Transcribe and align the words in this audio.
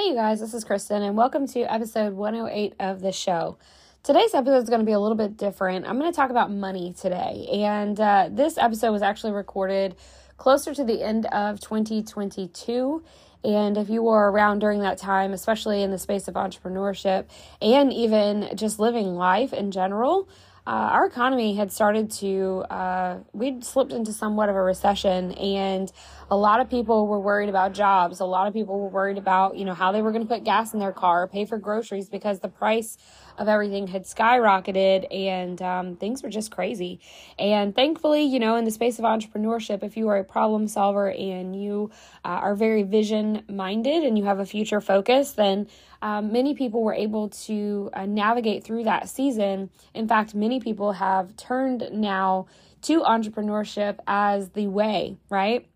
Hey, 0.00 0.08
you 0.08 0.14
guys, 0.14 0.40
this 0.40 0.54
is 0.54 0.64
Christin, 0.64 1.06
and 1.06 1.14
welcome 1.14 1.46
to 1.48 1.60
episode 1.60 2.14
108 2.14 2.72
of 2.80 3.02
the 3.02 3.12
show. 3.12 3.58
Today's 4.02 4.32
episode 4.32 4.62
is 4.62 4.70
going 4.70 4.80
to 4.80 4.86
be 4.86 4.92
a 4.92 4.98
little 4.98 5.14
bit 5.14 5.36
different. 5.36 5.86
I'm 5.86 5.98
going 5.98 6.10
to 6.10 6.16
talk 6.16 6.30
about 6.30 6.50
money 6.50 6.94
today, 6.98 7.46
and 7.52 8.00
uh, 8.00 8.30
this 8.32 8.56
episode 8.56 8.92
was 8.92 9.02
actually 9.02 9.32
recorded 9.32 9.96
closer 10.38 10.72
to 10.74 10.84
the 10.84 11.02
end 11.02 11.26
of 11.26 11.60
2022. 11.60 13.04
And 13.44 13.76
if 13.76 13.90
you 13.90 14.02
were 14.02 14.30
around 14.30 14.60
during 14.60 14.80
that 14.80 14.96
time, 14.96 15.34
especially 15.34 15.82
in 15.82 15.90
the 15.90 15.98
space 15.98 16.28
of 16.28 16.34
entrepreneurship 16.34 17.26
and 17.60 17.92
even 17.92 18.48
just 18.54 18.78
living 18.78 19.16
life 19.16 19.52
in 19.52 19.70
general, 19.70 20.30
uh, 20.70 20.90
our 20.92 21.04
economy 21.04 21.56
had 21.56 21.72
started 21.72 22.08
to, 22.08 22.64
uh, 22.70 23.18
we'd 23.32 23.64
slipped 23.64 23.92
into 23.92 24.12
somewhat 24.12 24.48
of 24.48 24.54
a 24.54 24.62
recession, 24.62 25.32
and 25.32 25.90
a 26.30 26.36
lot 26.36 26.60
of 26.60 26.70
people 26.70 27.08
were 27.08 27.18
worried 27.18 27.48
about 27.48 27.72
jobs. 27.72 28.20
A 28.20 28.24
lot 28.24 28.46
of 28.46 28.54
people 28.54 28.78
were 28.78 28.88
worried 28.88 29.18
about, 29.18 29.56
you 29.56 29.64
know, 29.64 29.74
how 29.74 29.90
they 29.90 30.00
were 30.00 30.12
going 30.12 30.22
to 30.22 30.28
put 30.32 30.44
gas 30.44 30.72
in 30.72 30.78
their 30.78 30.92
car, 30.92 31.26
pay 31.26 31.44
for 31.44 31.58
groceries 31.58 32.08
because 32.08 32.38
the 32.38 32.48
price 32.48 32.96
of 33.40 33.48
everything 33.48 33.86
had 33.86 34.04
skyrocketed 34.04 35.06
and 35.10 35.60
um, 35.62 35.96
things 35.96 36.22
were 36.22 36.28
just 36.28 36.50
crazy. 36.50 37.00
And 37.38 37.74
thankfully, 37.74 38.22
you 38.22 38.38
know, 38.38 38.56
in 38.56 38.66
the 38.66 38.70
space 38.70 38.98
of 38.98 39.06
entrepreneurship, 39.06 39.82
if 39.82 39.96
you 39.96 40.08
are 40.08 40.18
a 40.18 40.24
problem 40.24 40.68
solver 40.68 41.10
and 41.10 41.60
you 41.60 41.90
uh, 42.22 42.28
are 42.28 42.54
very 42.54 42.82
vision 42.82 43.42
minded 43.48 44.04
and 44.04 44.18
you 44.18 44.24
have 44.24 44.40
a 44.40 44.46
future 44.46 44.82
focus, 44.82 45.32
then 45.32 45.68
um, 46.02 46.30
many 46.30 46.54
people 46.54 46.82
were 46.82 46.94
able 46.94 47.30
to 47.30 47.88
uh, 47.94 48.04
navigate 48.04 48.62
through 48.62 48.84
that 48.84 49.08
season. 49.08 49.70
In 49.94 50.06
fact, 50.06 50.34
many 50.34 50.60
people 50.60 50.92
have 50.92 51.34
turned 51.36 51.88
now 51.92 52.46
to 52.82 53.00
entrepreneurship 53.00 53.98
as 54.06 54.50
the 54.50 54.66
way, 54.66 55.16
right? 55.30 55.66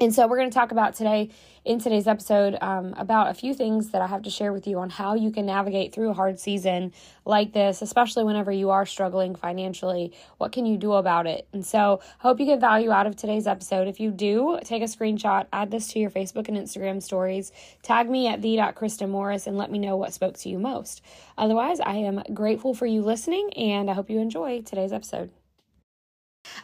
And 0.00 0.14
so, 0.14 0.26
we're 0.26 0.38
going 0.38 0.48
to 0.48 0.54
talk 0.54 0.72
about 0.72 0.94
today 0.94 1.28
in 1.62 1.78
today's 1.78 2.06
episode 2.06 2.56
um, 2.62 2.94
about 2.96 3.28
a 3.28 3.34
few 3.34 3.52
things 3.52 3.90
that 3.90 4.00
I 4.00 4.06
have 4.06 4.22
to 4.22 4.30
share 4.30 4.50
with 4.50 4.66
you 4.66 4.78
on 4.78 4.88
how 4.88 5.14
you 5.14 5.30
can 5.30 5.44
navigate 5.44 5.92
through 5.92 6.08
a 6.08 6.14
hard 6.14 6.40
season 6.40 6.94
like 7.26 7.52
this, 7.52 7.82
especially 7.82 8.24
whenever 8.24 8.50
you 8.50 8.70
are 8.70 8.86
struggling 8.86 9.34
financially. 9.34 10.14
What 10.38 10.52
can 10.52 10.64
you 10.64 10.78
do 10.78 10.94
about 10.94 11.26
it? 11.26 11.46
And 11.52 11.66
so, 11.66 12.00
hope 12.20 12.40
you 12.40 12.46
get 12.46 12.60
value 12.60 12.90
out 12.90 13.06
of 13.06 13.14
today's 13.14 13.46
episode. 13.46 13.88
If 13.88 14.00
you 14.00 14.10
do, 14.10 14.58
take 14.64 14.80
a 14.80 14.86
screenshot, 14.86 15.48
add 15.52 15.70
this 15.70 15.88
to 15.88 15.98
your 15.98 16.08
Facebook 16.08 16.48
and 16.48 16.56
Instagram 16.56 17.02
stories, 17.02 17.52
tag 17.82 18.08
me 18.08 18.26
at 18.26 18.40
the.christinmorris, 18.40 19.46
and 19.46 19.58
let 19.58 19.70
me 19.70 19.78
know 19.78 19.98
what 19.98 20.14
spoke 20.14 20.38
to 20.38 20.48
you 20.48 20.58
most. 20.58 21.02
Otherwise, 21.36 21.78
I 21.78 21.96
am 21.96 22.22
grateful 22.32 22.72
for 22.72 22.86
you 22.86 23.02
listening, 23.02 23.52
and 23.52 23.90
I 23.90 23.92
hope 23.92 24.08
you 24.08 24.18
enjoy 24.18 24.62
today's 24.62 24.94
episode. 24.94 25.30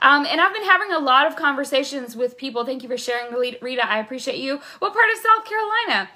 Um, 0.01 0.27
and 0.27 0.41
I've 0.41 0.53
been 0.53 0.65
having 0.65 0.93
a 0.93 0.99
lot 0.99 1.27
of 1.27 1.37
conversations 1.37 2.17
with 2.17 2.37
people. 2.37 2.65
Thank 2.65 2.83
you 2.83 2.89
for 2.89 2.99
sharing, 2.99 3.33
Rita. 3.35 3.87
I 3.87 3.99
appreciate 3.99 4.39
you. 4.39 4.61
What 4.79 4.93
part 4.93 5.07
of 5.13 5.19
South 5.19 5.45
Carolina? 5.45 6.11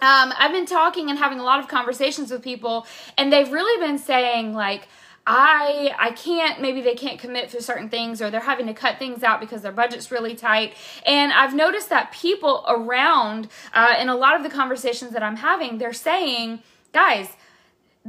Um, 0.00 0.32
I've 0.38 0.52
been 0.52 0.66
talking 0.66 1.10
and 1.10 1.18
having 1.18 1.40
a 1.40 1.42
lot 1.42 1.58
of 1.58 1.68
conversations 1.68 2.30
with 2.30 2.42
people, 2.42 2.86
and 3.16 3.32
they've 3.32 3.50
really 3.50 3.84
been 3.84 3.98
saying, 3.98 4.54
like, 4.54 4.88
I 5.26 5.94
I 5.98 6.12
can't 6.12 6.62
maybe 6.62 6.80
they 6.80 6.94
can't 6.94 7.18
commit 7.18 7.50
to 7.50 7.60
certain 7.60 7.90
things 7.90 8.22
or 8.22 8.30
they're 8.30 8.40
having 8.40 8.66
to 8.66 8.74
cut 8.74 8.98
things 8.98 9.22
out 9.22 9.40
because 9.40 9.60
their 9.60 9.72
budget's 9.72 10.10
really 10.10 10.34
tight. 10.34 10.74
And 11.04 11.32
I've 11.32 11.54
noticed 11.54 11.90
that 11.90 12.12
people 12.12 12.64
around 12.66 13.48
uh, 13.74 13.96
in 14.00 14.08
a 14.08 14.14
lot 14.14 14.36
of 14.36 14.42
the 14.42 14.48
conversations 14.48 15.10
that 15.12 15.22
I'm 15.22 15.36
having, 15.36 15.76
they're 15.76 15.92
saying, 15.92 16.60
guys, 16.94 17.36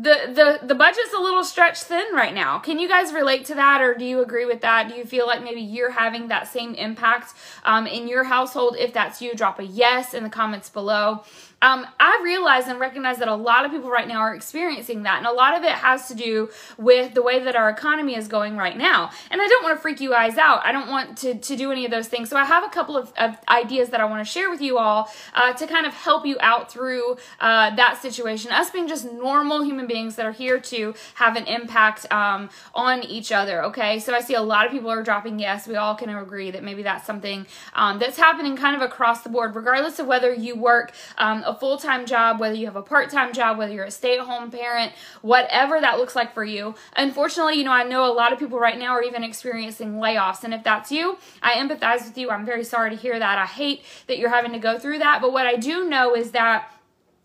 the 0.02 0.60
the 0.62 0.68
the 0.68 0.76
budget's 0.76 1.14
a 1.14 1.20
little 1.20 1.44
stretched 1.44 1.84
thin 1.84 2.14
right 2.14 2.34
now. 2.34 2.60
Can 2.60 2.80
you 2.80 2.88
guys 2.88 3.12
relate 3.12 3.46
to 3.46 3.56
that, 3.56 3.82
or 3.82 3.94
do 3.94 4.06
you 4.06 4.22
agree 4.22 4.46
with 4.46 4.62
that? 4.62 4.88
Do 4.88 4.96
you 4.96 5.04
feel 5.04 5.28
like 5.28 5.44
maybe 5.44 5.62
you're 5.62 5.92
having 5.92 6.30
that 6.30 6.48
same 6.48 6.74
impact 6.76 7.34
um, 7.64 7.86
in 7.86 8.08
your 8.08 8.24
household? 8.24 8.76
If 8.78 8.94
that's 8.94 9.22
you, 9.22 9.36
drop 9.36 9.60
a 9.60 9.66
yes 9.66 10.14
in 10.14 10.24
the 10.24 10.30
comments 10.30 10.70
below 10.70 11.24
um, 11.62 11.86
I 12.00 12.22
realize 12.24 12.68
and 12.68 12.80
recognize 12.80 13.18
that 13.18 13.28
a 13.28 13.36
lot 13.36 13.66
of 13.66 13.72
people 13.72 13.90
right 13.90 14.08
now 14.08 14.20
are 14.20 14.34
experiencing 14.34 15.04
that. 15.04 15.18
And 15.18 15.28
a 15.28 15.32
lot 15.32 15.58
of 15.58 15.64
it 15.64 15.72
has 15.72 16.08
to 16.08 16.16
do 16.16 16.50
with 16.78 17.14
the 17.14 17.22
way 17.22 17.44
that 17.44 17.56
our 17.56 17.70
economy 17.70 18.16
is 18.16 18.28
going 18.28 18.56
right 18.56 18.78
now. 18.78 19.12
And 19.30 19.42
I 19.42 19.48
don't 19.48 19.64
want 19.64 19.78
to 19.78 19.82
freak 19.82 20.00
you 20.00 20.12
guys 20.12 20.38
out. 20.38 20.62
I 20.64 20.72
don't 20.72 20.90
want 20.90 21.18
to, 21.20 21.36
to 21.36 21.56
do 21.56 21.72
any 21.72 21.86
of 21.86 21.92
those 21.92 22.08
things. 22.08 22.30
So 22.30 22.38
I 22.38 22.46
have 22.46 22.64
a 22.64 22.70
couple 22.70 22.98
of, 22.98 23.12
of 23.18 23.38
ideas 23.50 23.90
that 23.90 24.00
I 24.00 24.06
want 24.06 24.26
to 24.26 24.32
share 24.32 24.50
with 24.50 24.62
you 24.62 24.78
all 24.78 25.10
uh, 25.34 25.54
to 25.54 25.68
kind 25.68 25.86
of 25.86 25.94
help 25.94 26.26
you 26.26 26.38
out 26.40 26.72
through 26.72 27.18
uh, 27.40 27.76
that 27.76 28.02
situation. 28.02 28.52
Us 28.52 28.70
being 28.70 28.88
just 28.88 29.12
normal 29.12 29.64
human 29.64 29.88
beings 29.88 30.16
that 30.16 30.26
are 30.26 30.32
here 30.32 30.60
to 30.60 30.94
have 31.16 31.36
an 31.36 31.46
impact 31.46 32.12
um, 32.12 32.50
on 32.74 33.04
each 33.04 33.32
other. 33.32 33.64
Okay. 33.66 34.00
So 34.00 34.14
I 34.14 34.22
see 34.22 34.36
a 34.36 34.42
lot 34.42 34.66
of 34.66 34.72
people 34.72 34.90
are 34.90 35.04
dropping 35.04 35.40
yes. 35.40 35.68
We 35.68 35.76
all 35.76 35.96
can 35.96 36.10
agree 36.10 36.52
that 36.52 36.64
maybe 36.64 36.84
that's 36.84 37.06
something 37.06 37.46
um, 37.74 38.00
that's 38.00 38.18
happening 38.18 38.56
kind 38.56 38.76
of 38.76 38.82
across 38.82 39.22
the 39.24 39.30
board, 39.30 39.56
regardless 39.56 40.00
of 40.00 40.08
whether 40.08 40.34
you 40.34 40.56
work 40.56 40.94
um, 41.18 41.44
a 41.50 41.60
full 41.60 41.78
time 41.78 42.06
job, 42.06 42.40
whether 42.40 42.56
you 42.56 42.66
have 42.68 42.76
a 42.76 42.82
part 42.82 43.10
time 43.10 43.34
job, 43.34 43.58
whether 43.58 43.74
you're 43.74 43.86
a 43.86 43.92
stay 43.92 44.18
at 44.18 44.26
home 44.26 44.52
parent, 44.52 44.94
whatever 45.22 45.82
that 45.82 45.98
looks 45.98 46.16
like 46.16 46.34
for 46.34 46.44
you. 46.44 46.76
Unfortunately, 46.96 47.56
you 47.56 47.64
know, 47.64 47.72
I 47.72 47.84
know 47.84 48.06
a 48.06 48.14
lot 48.14 48.32
of 48.32 48.40
people 48.40 48.60
right 48.60 48.78
now 48.78 48.92
are 48.92 49.04
even 49.04 49.24
experiencing 49.24 49.94
layoffs. 49.94 50.44
And 50.44 50.54
if 50.54 50.64
that's 50.64 50.92
you, 50.92 51.18
I 51.42 51.54
empathize 51.54 52.06
with 52.06 52.18
you. 52.18 52.30
I'm 52.30 52.46
very 52.46 52.64
sorry 52.64 52.92
to 52.92 52.96
hear 52.96 53.18
that. 53.18 53.38
I 53.38 53.46
hate 53.46 53.84
that 54.08 54.18
you're 54.18 54.30
having 54.30 54.54
to 54.54 54.60
go 54.60 54.78
through 54.78 55.00
that. 55.00 55.22
But 55.22 55.34
what 55.34 55.48
I 55.48 55.56
do 55.56 55.90
know 55.90 56.16
is 56.16 56.32
that 56.32 56.72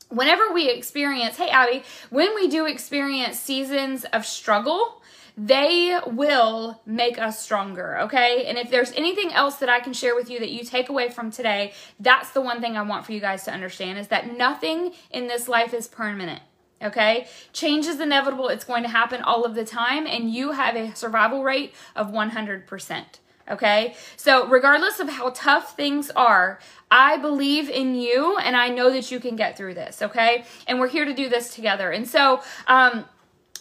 whenever 0.09 0.53
we 0.53 0.71
experience, 0.71 1.37
hey, 1.37 1.49
Abby, 1.49 1.83
when 2.11 2.35
we 2.35 2.49
do 2.49 2.67
experience 2.67 3.39
seasons 3.39 4.05
of 4.07 4.25
struggle, 4.25 5.03
they 5.37 5.99
will 6.07 6.81
make 6.87 7.19
us 7.19 7.43
stronger, 7.43 7.99
okay? 8.03 8.45
And 8.47 8.57
if 8.57 8.71
there's 8.71 8.93
anything 8.93 9.33
else 9.33 9.57
that 9.57 9.69
I 9.69 9.81
can 9.81 9.93
share 9.93 10.15
with 10.15 10.31
you 10.31 10.39
that 10.39 10.51
you 10.51 10.65
take 10.65 10.89
away 10.89 11.09
from 11.09 11.31
today, 11.31 11.73
that's 11.99 12.31
the 12.31 12.41
one 12.41 12.61
thing 12.61 12.77
I 12.77 12.83
want 12.83 13.05
for 13.05 13.13
you 13.13 13.21
guys 13.21 13.43
to 13.45 13.53
understand 13.53 13.99
is 13.99 14.09
that 14.09 14.37
nothing 14.37 14.93
in 15.11 15.27
this 15.27 15.49
life 15.49 15.75
is 15.75 15.89
permanent. 15.89 16.41
Okay? 16.83 17.27
Change 17.53 17.87
is 17.87 17.99
inevitable. 17.99 18.49
It's 18.49 18.65
going 18.65 18.83
to 18.85 18.89
happen 18.89 19.23
all 19.23 19.45
of 19.45 19.55
the 19.55 19.65
time, 19.65 20.07
and 20.07 20.31
you 20.31 20.53
have 20.53 20.77
a 20.77 20.95
survival 20.95 21.43
rate 21.43 21.75
of 21.97 22.11
100%. 22.11 23.05
Okay? 23.51 23.95
So, 24.17 24.47
regardless 24.47 25.01
of 25.01 25.09
how 25.09 25.31
tough 25.31 25.77
things 25.77 26.11
are, 26.11 26.61
I 26.91 27.17
believe 27.19 27.69
in 27.69 27.95
you 27.95 28.39
and 28.39 28.57
I 28.57 28.69
know 28.69 28.91
that 28.91 29.11
you 29.11 29.21
can 29.21 29.37
get 29.37 29.57
through 29.57 29.75
this. 29.75 30.01
Okay? 30.01 30.45
And 30.67 30.79
we're 30.79 30.89
here 30.89 31.05
to 31.05 31.15
do 31.15 31.29
this 31.29 31.55
together. 31.55 31.91
And 31.91 32.09
so, 32.09 32.41
um, 32.67 33.05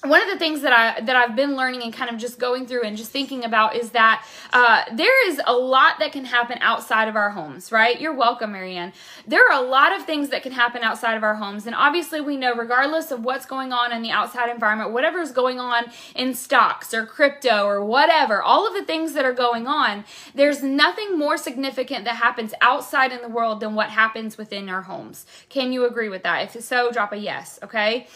one 0.05 0.21
of 0.21 0.27
the 0.27 0.37
things 0.37 0.61
that 0.61 0.73
I 0.73 0.99
that 1.01 1.15
I've 1.15 1.35
been 1.35 1.55
learning 1.55 1.81
and 1.81 1.93
kind 1.93 2.09
of 2.09 2.17
just 2.17 2.37
going 2.37 2.67
through 2.67 2.83
and 2.83 2.97
just 2.97 3.11
thinking 3.11 3.45
about 3.45 3.75
is 3.75 3.91
that 3.91 4.25
uh, 4.51 4.83
there 4.91 5.27
is 5.29 5.41
a 5.45 5.53
lot 5.53 5.99
that 5.99 6.11
can 6.11 6.25
happen 6.25 6.57
outside 6.59 7.07
of 7.07 7.15
our 7.15 7.29
homes, 7.29 7.71
right? 7.71 7.99
You're 7.99 8.13
welcome, 8.13 8.51
Marianne. 8.51 8.91
There 9.25 9.41
are 9.49 9.63
a 9.63 9.65
lot 9.65 9.95
of 9.95 10.05
things 10.05 10.29
that 10.29 10.43
can 10.43 10.51
happen 10.51 10.83
outside 10.83 11.15
of 11.15 11.23
our 11.23 11.35
homes, 11.35 11.65
and 11.65 11.73
obviously 11.73 12.19
we 12.19 12.35
know, 12.35 12.53
regardless 12.53 13.11
of 13.11 13.23
what's 13.23 13.45
going 13.45 13.71
on 13.71 13.93
in 13.93 14.01
the 14.01 14.11
outside 14.11 14.49
environment, 14.49 14.91
whatever 14.91 15.21
is 15.21 15.31
going 15.31 15.59
on 15.59 15.85
in 16.15 16.33
stocks 16.33 16.93
or 16.93 17.05
crypto 17.05 17.65
or 17.65 17.83
whatever, 17.83 18.41
all 18.41 18.67
of 18.67 18.73
the 18.73 18.83
things 18.83 19.13
that 19.13 19.23
are 19.23 19.33
going 19.33 19.67
on, 19.67 20.03
there's 20.35 20.61
nothing 20.61 21.17
more 21.17 21.37
significant 21.37 22.03
that 22.03 22.17
happens 22.17 22.53
outside 22.59 23.13
in 23.13 23.21
the 23.21 23.29
world 23.29 23.61
than 23.61 23.73
what 23.73 23.89
happens 23.89 24.37
within 24.37 24.67
our 24.67 24.81
homes. 24.81 25.25
Can 25.47 25.71
you 25.71 25.85
agree 25.85 26.09
with 26.09 26.23
that? 26.23 26.55
If 26.55 26.61
so, 26.61 26.91
drop 26.91 27.13
a 27.13 27.17
yes. 27.17 27.57
Okay, 27.63 28.07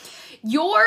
your 0.44 0.84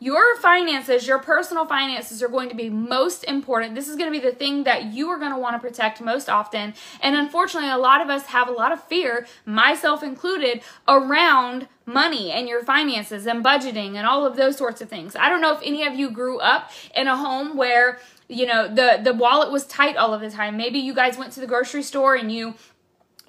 your 0.00 0.34
finances, 0.38 1.06
your 1.06 1.18
personal 1.18 1.66
finances 1.66 2.22
are 2.22 2.28
going 2.28 2.48
to 2.48 2.54
be 2.54 2.70
most 2.70 3.22
important. 3.24 3.74
This 3.74 3.86
is 3.86 3.96
going 3.96 4.10
to 4.10 4.18
be 4.18 4.24
the 4.24 4.34
thing 4.34 4.64
that 4.64 4.86
you 4.86 5.10
are 5.10 5.18
going 5.18 5.32
to 5.32 5.38
want 5.38 5.54
to 5.54 5.68
protect 5.68 6.00
most 6.00 6.30
often. 6.30 6.72
And 7.02 7.14
unfortunately, 7.14 7.68
a 7.68 7.76
lot 7.76 8.00
of 8.00 8.08
us 8.08 8.26
have 8.26 8.48
a 8.48 8.52
lot 8.52 8.72
of 8.72 8.82
fear, 8.82 9.26
myself 9.44 10.02
included, 10.02 10.62
around 10.88 11.68
money 11.84 12.30
and 12.30 12.48
your 12.48 12.62
finances 12.62 13.26
and 13.26 13.44
budgeting 13.44 13.96
and 13.96 14.06
all 14.06 14.24
of 14.24 14.36
those 14.36 14.56
sorts 14.56 14.80
of 14.80 14.88
things. 14.88 15.14
I 15.16 15.28
don't 15.28 15.42
know 15.42 15.52
if 15.52 15.60
any 15.62 15.86
of 15.86 15.94
you 15.94 16.10
grew 16.10 16.38
up 16.38 16.70
in 16.96 17.06
a 17.06 17.16
home 17.16 17.56
where 17.56 18.00
you 18.30 18.46
know 18.46 18.68
the 18.68 19.00
the 19.02 19.12
wallet 19.12 19.50
was 19.50 19.66
tight 19.66 19.96
all 19.96 20.14
of 20.14 20.20
the 20.20 20.30
time 20.30 20.56
maybe 20.56 20.78
you 20.78 20.94
guys 20.94 21.18
went 21.18 21.32
to 21.32 21.40
the 21.40 21.48
grocery 21.48 21.82
store 21.82 22.14
and 22.14 22.30
you 22.30 22.54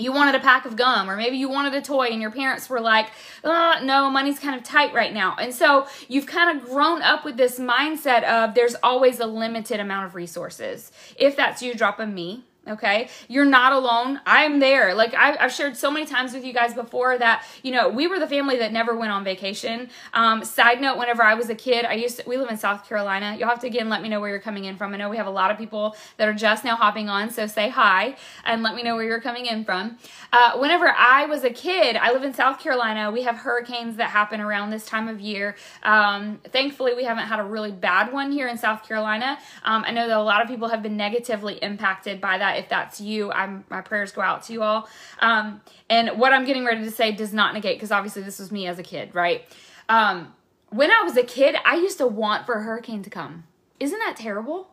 you 0.01 0.11
wanted 0.11 0.35
a 0.35 0.39
pack 0.39 0.65
of 0.65 0.75
gum 0.75 1.09
or 1.09 1.15
maybe 1.15 1.37
you 1.37 1.49
wanted 1.49 1.73
a 1.73 1.81
toy 1.81 2.07
and 2.07 2.21
your 2.21 2.31
parents 2.31 2.69
were 2.69 2.81
like 2.81 3.07
uh, 3.43 3.79
no 3.83 4.09
money's 4.09 4.39
kind 4.39 4.55
of 4.55 4.63
tight 4.63 4.93
right 4.93 5.13
now. 5.13 5.35
And 5.39 5.53
so 5.53 5.87
you've 6.07 6.25
kind 6.25 6.57
of 6.57 6.65
grown 6.65 7.01
up 7.01 7.25
with 7.25 7.37
this 7.37 7.59
mindset 7.59 8.23
of 8.23 8.55
there's 8.55 8.75
always 8.83 9.19
a 9.19 9.25
limited 9.25 9.79
amount 9.79 10.07
of 10.07 10.15
resources. 10.15 10.91
If 11.17 11.35
that's 11.35 11.61
you 11.61 11.73
drop 11.73 11.99
a 11.99 12.07
me 12.07 12.45
okay? 12.67 13.09
You're 13.27 13.45
not 13.45 13.73
alone. 13.73 14.21
I'm 14.25 14.59
there. 14.59 14.93
Like 14.93 15.15
I, 15.15 15.31
have 15.41 15.51
shared 15.51 15.75
so 15.75 15.89
many 15.89 16.05
times 16.05 16.33
with 16.33 16.45
you 16.45 16.53
guys 16.53 16.73
before 16.75 17.17
that 17.17 17.43
you 17.63 17.71
know 17.71 17.89
we 17.89 18.05
were 18.07 18.19
the 18.19 18.27
family 18.27 18.57
that 18.57 18.71
never 18.71 18.95
went 18.95 19.11
on 19.11 19.23
vacation. 19.23 19.89
Um, 20.13 20.45
side 20.45 20.79
note 20.79 20.97
whenever 20.97 21.23
i 21.23 21.33
was 21.33 21.49
a 21.49 21.55
kid 21.55 21.85
i 21.85 21.93
used 21.93 22.17
to 22.17 22.23
we 22.27 22.37
live 22.37 22.49
in 22.49 22.57
south 22.57 22.87
carolina. 22.87 23.35
You'll 23.37 23.49
have 23.49 23.59
to 23.61 23.67
again 23.67 23.89
let 23.89 24.01
me 24.01 24.09
know 24.09 24.19
where 24.19 24.29
you're 24.29 24.39
coming 24.39 24.65
in 24.65 24.77
from. 24.77 24.93
I 24.93 24.97
know 24.97 25.09
we 25.09 25.17
have 25.17 25.27
a 25.27 25.31
lot 25.31 25.49
of 25.49 25.57
people 25.57 25.95
that 26.17 26.27
are 26.27 26.33
just 26.33 26.63
now 26.63 26.75
hopping 26.75 27.09
on 27.09 27.31
so 27.31 27.47
say 27.47 27.69
hi 27.69 28.15
and 28.45 28.61
let 28.61 28.75
me 28.75 28.83
know 28.83 28.95
where 28.95 29.05
you're 29.05 29.21
coming 29.21 29.47
in 29.47 29.65
from. 29.65 29.97
Uh, 30.31 30.57
whenever 30.57 30.87
i 30.87 31.25
was 31.25 31.43
a 31.43 31.49
kid 31.49 31.95
i 31.95 32.11
live 32.11 32.23
in 32.23 32.33
south 32.33 32.59
carolina. 32.59 33.11
We 33.11 33.23
have 33.23 33.37
hurricanes 33.37 33.95
that 33.97 34.11
happen 34.11 34.39
around 34.39 34.69
this 34.69 34.85
time 34.85 35.07
of 35.07 35.19
year. 35.19 35.55
Um, 35.81 36.39
thankfully 36.51 36.93
we 36.93 37.05
haven't 37.05 37.25
had 37.25 37.39
a 37.39 37.43
really 37.43 37.71
bad 37.71 38.13
one 38.13 38.31
here 38.31 38.47
in 38.47 38.57
south 38.57 38.87
carolina. 38.87 39.39
Um, 39.63 39.83
i 39.87 39.91
know 39.91 40.07
that 40.07 40.17
a 40.17 40.21
lot 40.21 40.41
of 40.43 40.47
people 40.47 40.67
have 40.67 40.83
been 40.83 40.97
negatively 40.97 41.55
impacted 41.55 42.21
by 42.21 42.37
that 42.37 42.50
that. 42.51 42.63
If 42.63 42.69
that's 42.69 43.01
you, 43.01 43.31
I'm, 43.31 43.63
my 43.69 43.81
prayers 43.81 44.11
go 44.11 44.21
out 44.21 44.43
to 44.43 44.53
you 44.53 44.63
all. 44.63 44.87
Um, 45.19 45.61
and 45.89 46.19
what 46.19 46.33
I'm 46.33 46.45
getting 46.45 46.65
ready 46.65 46.83
to 46.83 46.91
say 46.91 47.11
does 47.11 47.33
not 47.33 47.53
negate, 47.53 47.77
because 47.77 47.91
obviously 47.91 48.21
this 48.23 48.39
was 48.39 48.51
me 48.51 48.67
as 48.67 48.79
a 48.79 48.83
kid, 48.83 49.13
right? 49.13 49.43
Um, 49.89 50.33
when 50.69 50.91
I 50.91 51.03
was 51.03 51.17
a 51.17 51.23
kid, 51.23 51.55
I 51.65 51.75
used 51.75 51.97
to 51.97 52.07
want 52.07 52.45
for 52.45 52.55
a 52.55 52.63
hurricane 52.63 53.03
to 53.03 53.09
come. 53.09 53.43
Isn't 53.79 53.99
that 53.99 54.15
terrible? 54.15 54.69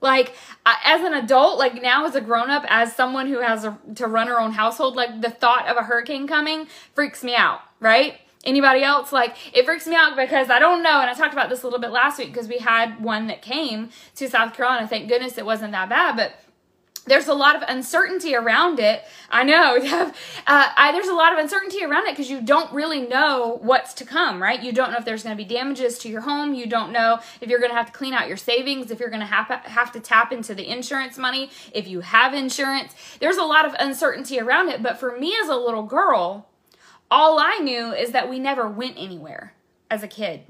Like 0.00 0.34
as 0.64 1.02
an 1.02 1.12
adult, 1.12 1.58
like 1.58 1.80
now 1.80 2.06
as 2.06 2.14
a 2.14 2.20
grown 2.20 2.50
up, 2.50 2.64
as 2.68 2.94
someone 2.96 3.26
who 3.26 3.40
has 3.40 3.64
a, 3.64 3.78
to 3.96 4.06
run 4.06 4.28
her 4.28 4.40
own 4.40 4.52
household, 4.52 4.96
like 4.96 5.20
the 5.20 5.30
thought 5.30 5.66
of 5.68 5.76
a 5.76 5.82
hurricane 5.82 6.26
coming 6.26 6.66
freaks 6.94 7.22
me 7.22 7.36
out, 7.36 7.60
right? 7.80 8.18
Anybody 8.42 8.82
else? 8.82 9.12
Like 9.12 9.36
it 9.54 9.66
freaks 9.66 9.86
me 9.86 9.94
out 9.94 10.16
because 10.16 10.48
I 10.48 10.58
don't 10.58 10.82
know. 10.82 11.00
And 11.00 11.10
I 11.10 11.14
talked 11.14 11.34
about 11.34 11.50
this 11.50 11.62
a 11.62 11.66
little 11.66 11.78
bit 11.78 11.90
last 11.90 12.18
week 12.18 12.32
because 12.32 12.48
we 12.48 12.58
had 12.58 13.02
one 13.02 13.26
that 13.26 13.42
came 13.42 13.90
to 14.16 14.28
South 14.28 14.54
Carolina. 14.54 14.88
Thank 14.88 15.08
goodness 15.08 15.36
it 15.36 15.44
wasn't 15.44 15.72
that 15.72 15.90
bad, 15.90 16.16
but 16.16 16.32
there's 17.06 17.28
a 17.28 17.34
lot 17.34 17.56
of 17.56 17.62
uncertainty 17.66 18.34
around 18.34 18.78
it. 18.78 19.02
I 19.30 19.42
know. 19.42 19.76
uh, 19.82 20.12
I, 20.46 20.92
there's 20.92 21.08
a 21.08 21.14
lot 21.14 21.32
of 21.32 21.38
uncertainty 21.38 21.82
around 21.82 22.06
it 22.06 22.12
because 22.12 22.30
you 22.30 22.40
don't 22.40 22.72
really 22.72 23.00
know 23.00 23.58
what's 23.62 23.94
to 23.94 24.04
come, 24.04 24.40
right? 24.42 24.62
You 24.62 24.72
don't 24.72 24.92
know 24.92 24.98
if 24.98 25.04
there's 25.04 25.22
going 25.22 25.36
to 25.36 25.42
be 25.42 25.48
damages 25.48 25.98
to 26.00 26.08
your 26.08 26.20
home. 26.20 26.54
You 26.54 26.66
don't 26.66 26.92
know 26.92 27.20
if 27.40 27.48
you're 27.48 27.58
going 27.58 27.70
to 27.70 27.76
have 27.76 27.86
to 27.86 27.92
clean 27.92 28.12
out 28.12 28.28
your 28.28 28.36
savings, 28.36 28.90
if 28.90 29.00
you're 29.00 29.10
going 29.10 29.20
to 29.20 29.26
have, 29.26 29.48
have 29.48 29.92
to 29.92 30.00
tap 30.00 30.32
into 30.32 30.54
the 30.54 30.68
insurance 30.68 31.16
money, 31.16 31.50
if 31.72 31.88
you 31.88 32.00
have 32.00 32.34
insurance. 32.34 32.94
There's 33.18 33.38
a 33.38 33.44
lot 33.44 33.64
of 33.64 33.74
uncertainty 33.78 34.38
around 34.38 34.68
it. 34.68 34.82
But 34.82 34.98
for 34.98 35.18
me 35.18 35.34
as 35.42 35.48
a 35.48 35.56
little 35.56 35.84
girl, 35.84 36.48
all 37.10 37.38
I 37.40 37.58
knew 37.58 37.92
is 37.92 38.12
that 38.12 38.28
we 38.28 38.38
never 38.38 38.68
went 38.68 38.96
anywhere 38.98 39.54
as 39.90 40.02
a 40.02 40.08
kid. 40.08 40.42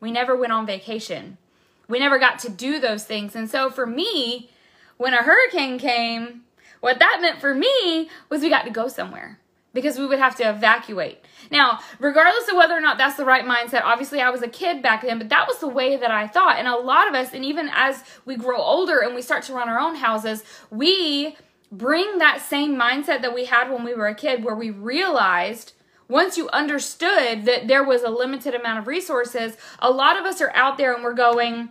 We 0.00 0.10
never 0.10 0.36
went 0.36 0.52
on 0.52 0.66
vacation. 0.66 1.38
We 1.86 1.98
never 1.98 2.18
got 2.18 2.38
to 2.40 2.50
do 2.50 2.80
those 2.80 3.04
things. 3.04 3.36
And 3.36 3.48
so 3.48 3.70
for 3.70 3.86
me, 3.86 4.50
when 4.96 5.14
a 5.14 5.22
hurricane 5.22 5.78
came, 5.78 6.42
what 6.80 6.98
that 6.98 7.18
meant 7.20 7.40
for 7.40 7.54
me 7.54 8.10
was 8.28 8.42
we 8.42 8.48
got 8.48 8.64
to 8.64 8.70
go 8.70 8.88
somewhere 8.88 9.38
because 9.74 9.98
we 9.98 10.06
would 10.06 10.18
have 10.18 10.36
to 10.36 10.48
evacuate. 10.48 11.18
Now, 11.50 11.80
regardless 11.98 12.48
of 12.48 12.56
whether 12.56 12.76
or 12.76 12.80
not 12.80 12.98
that's 12.98 13.16
the 13.16 13.24
right 13.24 13.44
mindset, 13.44 13.82
obviously 13.84 14.20
I 14.20 14.30
was 14.30 14.42
a 14.42 14.48
kid 14.48 14.82
back 14.82 15.02
then, 15.02 15.18
but 15.18 15.28
that 15.30 15.46
was 15.48 15.58
the 15.58 15.68
way 15.68 15.96
that 15.96 16.10
I 16.10 16.26
thought. 16.26 16.58
And 16.58 16.68
a 16.68 16.76
lot 16.76 17.08
of 17.08 17.14
us, 17.14 17.32
and 17.32 17.44
even 17.44 17.70
as 17.72 18.02
we 18.24 18.36
grow 18.36 18.58
older 18.58 19.00
and 19.00 19.14
we 19.14 19.22
start 19.22 19.44
to 19.44 19.54
run 19.54 19.68
our 19.68 19.78
own 19.78 19.96
houses, 19.96 20.44
we 20.70 21.36
bring 21.70 22.18
that 22.18 22.42
same 22.42 22.76
mindset 22.76 23.22
that 23.22 23.34
we 23.34 23.46
had 23.46 23.70
when 23.70 23.84
we 23.84 23.94
were 23.94 24.08
a 24.08 24.14
kid, 24.14 24.44
where 24.44 24.54
we 24.54 24.70
realized 24.70 25.72
once 26.08 26.36
you 26.36 26.48
understood 26.50 27.46
that 27.46 27.68
there 27.68 27.82
was 27.82 28.02
a 28.02 28.10
limited 28.10 28.54
amount 28.54 28.78
of 28.78 28.86
resources, 28.86 29.56
a 29.78 29.90
lot 29.90 30.18
of 30.18 30.26
us 30.26 30.42
are 30.42 30.54
out 30.54 30.76
there 30.76 30.92
and 30.92 31.02
we're 31.02 31.14
going, 31.14 31.70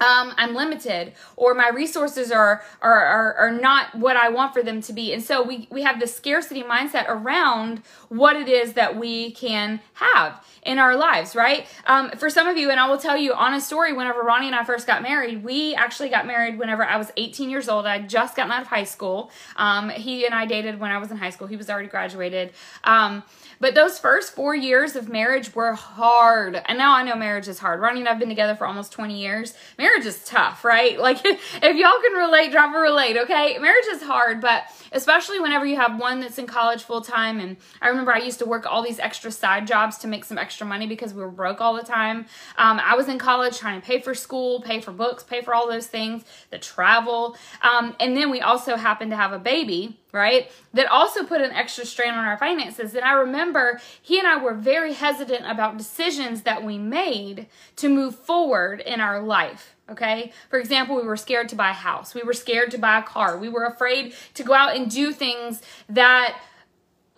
um, 0.00 0.32
I'm 0.36 0.54
limited 0.54 1.12
or 1.36 1.54
my 1.54 1.70
resources 1.70 2.30
are, 2.30 2.62
are, 2.80 3.04
are, 3.04 3.34
are, 3.34 3.50
not 3.50 3.94
what 3.96 4.16
I 4.16 4.28
want 4.28 4.54
for 4.54 4.62
them 4.62 4.80
to 4.82 4.92
be. 4.92 5.12
And 5.12 5.20
so 5.22 5.42
we, 5.42 5.66
we 5.72 5.82
have 5.82 5.98
this 5.98 6.14
scarcity 6.14 6.62
mindset 6.62 7.06
around 7.08 7.82
what 8.08 8.36
it 8.36 8.48
is 8.48 8.74
that 8.74 8.96
we 8.96 9.32
can 9.32 9.80
have 9.94 10.44
in 10.62 10.78
our 10.78 10.96
lives, 10.96 11.34
right? 11.34 11.66
Um, 11.86 12.10
for 12.12 12.30
some 12.30 12.46
of 12.46 12.56
you, 12.56 12.70
and 12.70 12.78
I 12.78 12.88
will 12.88 12.98
tell 12.98 13.16
you 13.16 13.34
on 13.34 13.54
a 13.54 13.60
story, 13.60 13.92
whenever 13.92 14.20
Ronnie 14.20 14.46
and 14.46 14.54
I 14.54 14.62
first 14.62 14.86
got 14.86 15.02
married, 15.02 15.42
we 15.42 15.74
actually 15.74 16.10
got 16.10 16.26
married 16.26 16.58
whenever 16.58 16.84
I 16.84 16.96
was 16.96 17.10
18 17.16 17.50
years 17.50 17.68
old. 17.68 17.84
I 17.84 17.98
just 18.00 18.36
gotten 18.36 18.52
out 18.52 18.62
of 18.62 18.68
high 18.68 18.84
school. 18.84 19.32
Um, 19.56 19.88
he 19.90 20.26
and 20.26 20.34
I 20.34 20.46
dated 20.46 20.78
when 20.78 20.92
I 20.92 20.98
was 20.98 21.10
in 21.10 21.16
high 21.16 21.30
school. 21.30 21.48
He 21.48 21.56
was 21.56 21.68
already 21.68 21.88
graduated. 21.88 22.52
Um, 22.84 23.24
but 23.60 23.74
those 23.74 23.98
first 23.98 24.34
four 24.34 24.54
years 24.54 24.94
of 24.94 25.08
marriage 25.08 25.54
were 25.54 25.72
hard. 25.72 26.62
And 26.66 26.78
now 26.78 26.94
I 26.94 27.02
know 27.02 27.16
marriage 27.16 27.48
is 27.48 27.58
hard. 27.58 27.80
Ronnie 27.80 28.00
and 28.00 28.08
I 28.08 28.12
have 28.12 28.20
been 28.20 28.28
together 28.28 28.54
for 28.54 28.66
almost 28.66 28.92
20 28.92 29.18
years. 29.18 29.54
Marriage 29.76 29.87
is 30.04 30.24
tough, 30.24 30.64
right? 30.64 30.98
Like 31.08 31.24
if 31.24 31.76
y'all 31.76 32.00
can 32.02 32.12
relate, 32.12 32.52
drop 32.52 32.74
a 32.74 32.78
relate, 32.78 33.16
okay? 33.16 33.56
Marriage 33.58 33.86
is 33.90 34.02
hard, 34.02 34.42
but 34.42 34.64
especially 34.92 35.40
whenever 35.40 35.64
you 35.64 35.76
have 35.76 35.98
one 35.98 36.20
that's 36.20 36.36
in 36.36 36.46
college 36.46 36.82
full 36.82 37.00
time. 37.00 37.40
And 37.40 37.56
I 37.80 37.88
remember 37.88 38.12
I 38.12 38.18
used 38.18 38.40
to 38.40 38.44
work 38.44 38.66
all 38.66 38.82
these 38.82 38.98
extra 38.98 39.30
side 39.30 39.66
jobs 39.66 39.96
to 39.98 40.06
make 40.06 40.24
some 40.24 40.36
extra 40.36 40.66
money 40.66 40.86
because 40.86 41.14
we 41.14 41.22
were 41.22 41.30
broke 41.30 41.62
all 41.62 41.74
the 41.74 41.82
time. 41.82 42.26
Um, 42.58 42.78
I 42.78 42.94
was 42.94 43.08
in 43.08 43.18
college 43.18 43.58
trying 43.58 43.80
to 43.80 43.86
pay 43.86 44.02
for 44.02 44.14
school, 44.14 44.60
pay 44.60 44.80
for 44.80 44.92
books, 44.92 45.22
pay 45.22 45.40
for 45.40 45.54
all 45.54 45.66
those 45.66 45.86
things, 45.86 46.24
the 46.50 46.58
travel. 46.58 47.36
Um, 47.62 47.96
and 47.98 48.14
then 48.14 48.30
we 48.30 48.40
also 48.40 48.76
happened 48.76 49.12
to 49.12 49.16
have 49.16 49.32
a 49.32 49.38
baby 49.38 49.98
right? 50.12 50.50
That 50.72 50.86
also 50.86 51.24
put 51.24 51.40
an 51.40 51.52
extra 51.52 51.84
strain 51.84 52.14
on 52.14 52.24
our 52.24 52.38
finances. 52.38 52.94
And 52.94 53.04
I 53.04 53.12
remember 53.12 53.80
he 54.00 54.18
and 54.18 54.26
I 54.26 54.42
were 54.42 54.54
very 54.54 54.94
hesitant 54.94 55.44
about 55.50 55.76
decisions 55.76 56.42
that 56.42 56.64
we 56.64 56.78
made 56.78 57.46
to 57.76 57.88
move 57.88 58.14
forward 58.14 58.80
in 58.80 59.00
our 59.00 59.20
life. 59.20 59.74
Okay. 59.90 60.32
For 60.50 60.58
example, 60.58 60.96
we 60.96 61.02
were 61.02 61.16
scared 61.16 61.48
to 61.48 61.56
buy 61.56 61.70
a 61.70 61.74
house. 61.74 62.14
We 62.14 62.22
were 62.22 62.34
scared 62.34 62.70
to 62.72 62.78
buy 62.78 62.98
a 62.98 63.02
car. 63.02 63.38
We 63.38 63.48
were 63.48 63.64
afraid 63.64 64.14
to 64.34 64.42
go 64.42 64.52
out 64.52 64.76
and 64.76 64.90
do 64.90 65.12
things 65.12 65.62
that 65.88 66.38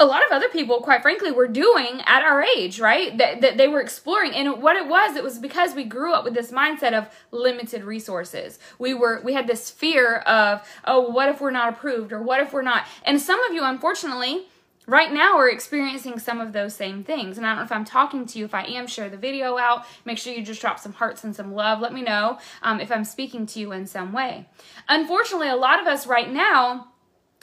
a 0.01 0.07
lot 0.07 0.25
of 0.25 0.33
other 0.33 0.49
people, 0.49 0.81
quite 0.81 1.03
frankly, 1.03 1.31
were 1.31 1.47
doing 1.47 2.01
at 2.07 2.23
our 2.23 2.43
age, 2.43 2.81
right? 2.81 3.17
That, 3.19 3.43
that 3.43 3.59
they 3.59 3.69
were 3.69 3.83
exploring. 3.83 4.33
And 4.35 4.63
what 4.63 4.77
it 4.77 4.89
was, 4.89 5.15
it 5.15 5.23
was 5.23 5.39
because 5.39 5.75
we 5.75 5.85
grew 5.85 6.15
up 6.15 6.25
with 6.25 6.33
this 6.33 6.51
mindset 6.51 6.95
of 6.95 7.09
limited 7.31 7.85
resources. 7.85 8.59
We 8.79 8.95
were, 8.95 9.21
we 9.23 9.35
had 9.35 9.47
this 9.47 9.71
fear 9.71 10.17
of, 10.19 10.67
oh, 10.87 11.11
what 11.11 11.29
if 11.29 11.41
we're 11.41 11.51
not 11.51 11.69
approved 11.69 12.13
or 12.13 12.23
what 12.23 12.41
if 12.41 12.53
we're 12.53 12.63
not? 12.63 12.87
And 13.05 13.21
some 13.21 13.45
of 13.45 13.53
you, 13.53 13.63
unfortunately, 13.63 14.47
right 14.91 15.13
now 15.13 15.37
we 15.37 15.43
are 15.45 15.49
experiencing 15.49 16.19
some 16.19 16.41
of 16.41 16.53
those 16.53 16.75
same 16.75 17.05
things. 17.05 17.39
And 17.39 17.47
I 17.47 17.51
don't 17.51 17.59
know 17.59 17.65
if 17.65 17.73
I'm 17.73 17.85
talking 17.85 18.27
to 18.27 18.39
you. 18.39 18.45
If 18.45 18.55
I 18.55 18.65
am, 18.65 18.87
share 18.87 19.09
the 19.09 19.17
video 19.17 19.57
out. 19.57 19.87
Make 20.05 20.19
sure 20.19 20.33
you 20.35 20.43
just 20.43 20.61
drop 20.61 20.81
some 20.81 20.93
hearts 20.93 21.23
and 21.23 21.35
some 21.35 21.55
love. 21.55 21.81
Let 21.81 21.95
me 21.95 22.03
know 22.03 22.39
um, 22.63 22.81
if 22.81 22.91
I'm 22.91 23.05
speaking 23.05 23.47
to 23.47 23.61
you 23.61 23.73
in 23.73 23.87
some 23.87 24.13
way. 24.13 24.49
Unfortunately, 24.89 25.49
a 25.49 25.57
lot 25.57 25.81
of 25.81 25.87
us 25.87 26.07
right 26.07 26.31
now 26.31 26.89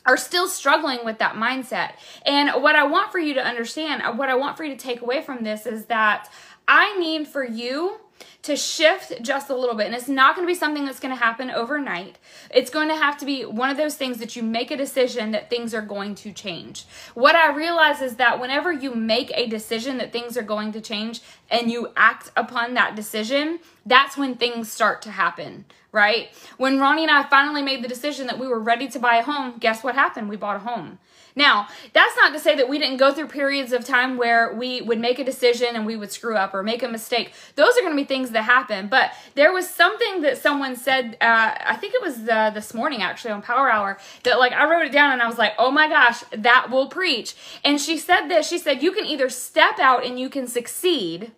are 0.06 0.18
still 0.18 0.48
struggling 0.48 1.00
with 1.04 1.20
that 1.20 1.36
mindset. 1.36 1.94
And 2.26 2.62
what 2.62 2.76
I 2.76 2.86
want 2.86 3.12
for 3.12 3.20
you 3.20 3.34
to 3.36 3.46
understand, 3.46 4.18
what 4.18 4.30
I 4.30 4.36
want 4.36 4.58
for 4.58 4.64
you 4.64 4.76
to 4.76 4.80
take 4.80 5.02
away 5.02 5.22
from 5.22 5.44
this 5.44 5.66
is 5.66 5.86
that 5.86 6.30
I 6.68 6.98
need 6.98 7.28
for 7.28 7.46
you 7.46 8.00
to 8.44 8.56
shift 8.56 9.22
just 9.22 9.50
a 9.50 9.56
little 9.56 9.76
bit. 9.76 9.88
And 9.88 9.96
it's 9.96 10.08
not 10.08 10.36
going 10.36 10.48
to 10.48 10.52
be 10.52 10.58
something 10.58 10.86
that's 10.86 11.00
going 11.00 11.14
to 11.14 11.22
happen 11.22 11.52
overnight. 11.52 12.18
It's 12.50 12.70
going 12.70 12.90
to 12.90 12.96
have 12.96 13.18
to 13.18 13.26
be 13.26 13.44
one 13.44 13.70
of 13.70 13.78
those 13.78 13.96
things 13.96 14.20
that 14.20 14.36
you 14.36 14.44
make 14.44 14.72
a 14.72 14.78
decision 14.78 15.32
that 15.32 15.50
things 15.50 15.74
are 15.74 15.82
going 15.82 16.16
to 16.16 16.32
change. 16.32 16.86
What 17.14 17.36
I 17.36 17.54
realize 17.56 18.02
is 18.02 18.16
that 18.16 18.40
whenever 18.40 18.72
you 18.72 18.96
make 18.96 19.32
a 19.36 19.48
decision 19.48 19.98
that 19.98 20.12
things 20.12 20.38
are 20.38 20.44
going 20.44 20.72
to 20.74 20.82
change 20.82 21.22
and 21.50 21.72
you 21.72 21.90
act 21.96 22.32
upon 22.36 22.74
that 22.76 22.96
decision, 22.96 23.60
that's 23.86 24.18
when 24.18 24.36
things 24.36 24.72
start 24.72 25.02
to 25.04 25.12
happen, 25.12 25.66
right? 25.92 26.30
When 26.58 26.80
Ronnie 26.80 27.04
and 27.04 27.12
I 27.12 27.24
finally 27.24 27.62
made 27.62 27.84
the 27.84 27.88
decision 27.88 28.28
that 28.28 28.40
we 28.40 28.48
were 28.48 28.60
ready 28.60 28.88
to 28.90 29.00
buy 29.00 29.18
a 29.18 29.24
home, 29.24 29.56
guess 29.60 29.84
what 29.84 29.96
happened? 29.96 30.30
We 30.30 30.38
bought 30.38 30.58
a 30.58 30.60
home. 30.60 31.00
Now, 31.38 31.68
that's 31.94 32.18
not 32.18 32.34
to 32.34 32.40
say 32.40 32.56
that 32.56 32.68
we 32.68 32.80
didn't 32.80 32.98
go 32.98 33.14
through 33.14 33.28
periods 33.28 33.72
of 33.72 33.86
time 33.86 34.18
where 34.18 34.52
we 34.52 34.82
would 34.82 35.00
make 35.00 35.20
a 35.20 35.24
decision 35.24 35.76
and 35.76 35.86
we 35.86 35.96
would 35.96 36.12
screw 36.12 36.36
up 36.36 36.52
or 36.56 36.64
make 36.64 36.82
a 36.82 36.88
mistake. 36.88 37.32
Those 37.54 37.78
are 37.78 37.82
going 37.82 37.94
to 37.94 37.96
be 37.96 38.06
things 38.06 38.32
that 38.32 38.42
happen. 38.42 38.88
But 38.88 39.12
there 39.36 39.54
was 39.54 39.70
something 39.70 40.22
that 40.24 40.40
someone 40.40 40.76
said, 40.76 41.16
uh, 41.22 41.54
I 41.64 41.76
think 41.76 41.94
it 41.94 42.02
was 42.02 42.28
uh, 42.28 42.50
this 42.50 42.74
morning 42.74 43.04
actually 43.04 43.32
on 43.34 43.44
Power 43.44 43.70
Hour, 43.70 44.00
that 44.24 44.40
like 44.40 44.52
I 44.52 44.68
wrote 44.68 44.88
it 44.88 44.92
down 44.92 45.14
and 45.14 45.22
I 45.22 45.28
was 45.28 45.38
like, 45.38 45.54
oh 45.60 45.70
my 45.70 45.88
gosh, 45.88 46.24
that 46.32 46.72
will 46.72 46.88
preach. 46.88 47.36
And 47.64 47.80
she 47.80 48.00
said 48.00 48.28
this 48.28 48.48
she 48.48 48.58
said, 48.58 48.82
you 48.82 48.92
can 48.92 49.06
either 49.06 49.30
step 49.30 49.78
out 49.78 50.04
and 50.04 50.20
you 50.20 50.32
can 50.32 50.48
succeed, 50.48 51.34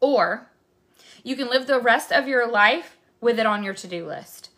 or 0.00 0.50
you 1.22 1.36
can 1.36 1.48
live 1.48 1.68
the 1.68 1.78
rest 1.78 2.10
of 2.10 2.26
your 2.26 2.50
life 2.50 2.96
with 3.20 3.38
it 3.38 3.46
on 3.46 3.62
your 3.62 3.74
to 3.74 3.86
do 3.86 4.04
list. 4.04 4.50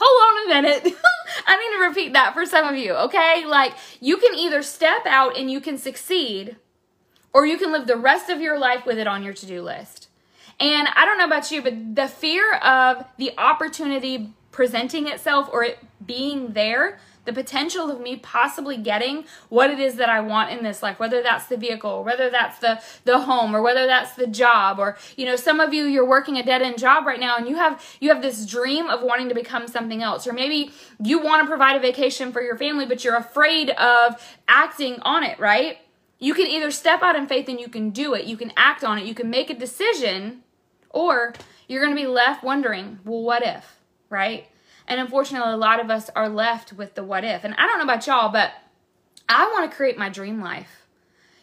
Hold 0.00 0.28
on 0.28 0.44
a 0.44 0.62
minute. 0.62 0.96
I 1.46 1.56
need 1.56 1.76
to 1.76 1.88
repeat 1.88 2.12
that 2.14 2.32
for 2.32 2.46
some 2.46 2.66
of 2.66 2.76
you, 2.76 2.94
okay? 2.94 3.44
Like, 3.46 3.74
you 4.00 4.16
can 4.16 4.34
either 4.34 4.62
step 4.62 5.04
out 5.06 5.36
and 5.36 5.50
you 5.50 5.60
can 5.60 5.76
succeed, 5.78 6.56
or 7.32 7.46
you 7.46 7.58
can 7.58 7.70
live 7.70 7.86
the 7.86 7.96
rest 7.96 8.30
of 8.30 8.40
your 8.40 8.58
life 8.58 8.86
with 8.86 8.98
it 8.98 9.06
on 9.06 9.22
your 9.22 9.34
to 9.34 9.46
do 9.46 9.62
list. 9.62 10.08
And 10.58 10.88
I 10.94 11.04
don't 11.04 11.18
know 11.18 11.26
about 11.26 11.50
you, 11.50 11.62
but 11.62 11.94
the 11.94 12.08
fear 12.08 12.54
of 12.56 13.04
the 13.18 13.32
opportunity 13.38 14.32
presenting 14.52 15.06
itself 15.06 15.48
or 15.52 15.64
it 15.64 15.78
being 16.04 16.52
there 16.52 16.98
the 17.24 17.32
potential 17.32 17.90
of 17.90 18.00
me 18.00 18.16
possibly 18.16 18.76
getting 18.76 19.24
what 19.48 19.70
it 19.70 19.78
is 19.78 19.96
that 19.96 20.08
I 20.08 20.20
want 20.20 20.50
in 20.50 20.64
this 20.64 20.82
life, 20.82 20.98
whether 20.98 21.22
that's 21.22 21.46
the 21.46 21.56
vehicle, 21.56 22.02
whether 22.04 22.30
that's 22.30 22.58
the 22.58 22.82
the 23.04 23.20
home, 23.20 23.54
or 23.54 23.62
whether 23.62 23.86
that's 23.86 24.14
the 24.14 24.26
job, 24.26 24.78
or 24.78 24.96
you 25.16 25.26
know, 25.26 25.36
some 25.36 25.60
of 25.60 25.74
you 25.74 25.84
you're 25.84 26.06
working 26.06 26.36
a 26.36 26.42
dead 26.42 26.62
end 26.62 26.78
job 26.78 27.06
right 27.06 27.20
now, 27.20 27.36
and 27.36 27.48
you 27.48 27.56
have 27.56 27.84
you 28.00 28.08
have 28.08 28.22
this 28.22 28.46
dream 28.46 28.88
of 28.88 29.02
wanting 29.02 29.28
to 29.28 29.34
become 29.34 29.68
something 29.68 30.02
else, 30.02 30.26
or 30.26 30.32
maybe 30.32 30.72
you 31.02 31.18
want 31.18 31.42
to 31.42 31.48
provide 31.48 31.76
a 31.76 31.80
vacation 31.80 32.32
for 32.32 32.42
your 32.42 32.56
family, 32.56 32.86
but 32.86 33.04
you're 33.04 33.16
afraid 33.16 33.70
of 33.70 34.20
acting 34.48 34.98
on 35.02 35.22
it, 35.22 35.38
right? 35.38 35.78
You 36.18 36.34
can 36.34 36.46
either 36.46 36.70
step 36.70 37.02
out 37.02 37.16
in 37.16 37.26
faith 37.26 37.48
and 37.48 37.58
you 37.58 37.68
can 37.68 37.90
do 37.90 38.14
it, 38.14 38.26
you 38.26 38.36
can 38.36 38.52
act 38.56 38.84
on 38.84 38.98
it, 38.98 39.06
you 39.06 39.14
can 39.14 39.30
make 39.30 39.48
a 39.48 39.54
decision, 39.54 40.42
or 40.90 41.32
you're 41.66 41.82
going 41.82 41.96
to 41.96 42.00
be 42.00 42.08
left 42.08 42.44
wondering, 42.44 42.98
well, 43.04 43.22
what 43.22 43.42
if, 43.42 43.78
right? 44.10 44.49
And 44.90 44.98
unfortunately, 44.98 45.52
a 45.52 45.56
lot 45.56 45.78
of 45.78 45.88
us 45.88 46.10
are 46.16 46.28
left 46.28 46.72
with 46.72 46.96
the 46.96 47.04
what 47.04 47.24
if. 47.24 47.44
And 47.44 47.54
I 47.54 47.66
don't 47.66 47.78
know 47.78 47.84
about 47.84 48.08
y'all, 48.08 48.28
but 48.28 48.50
I 49.28 49.46
want 49.46 49.70
to 49.70 49.76
create 49.76 49.96
my 49.96 50.08
dream 50.08 50.40
life. 50.40 50.79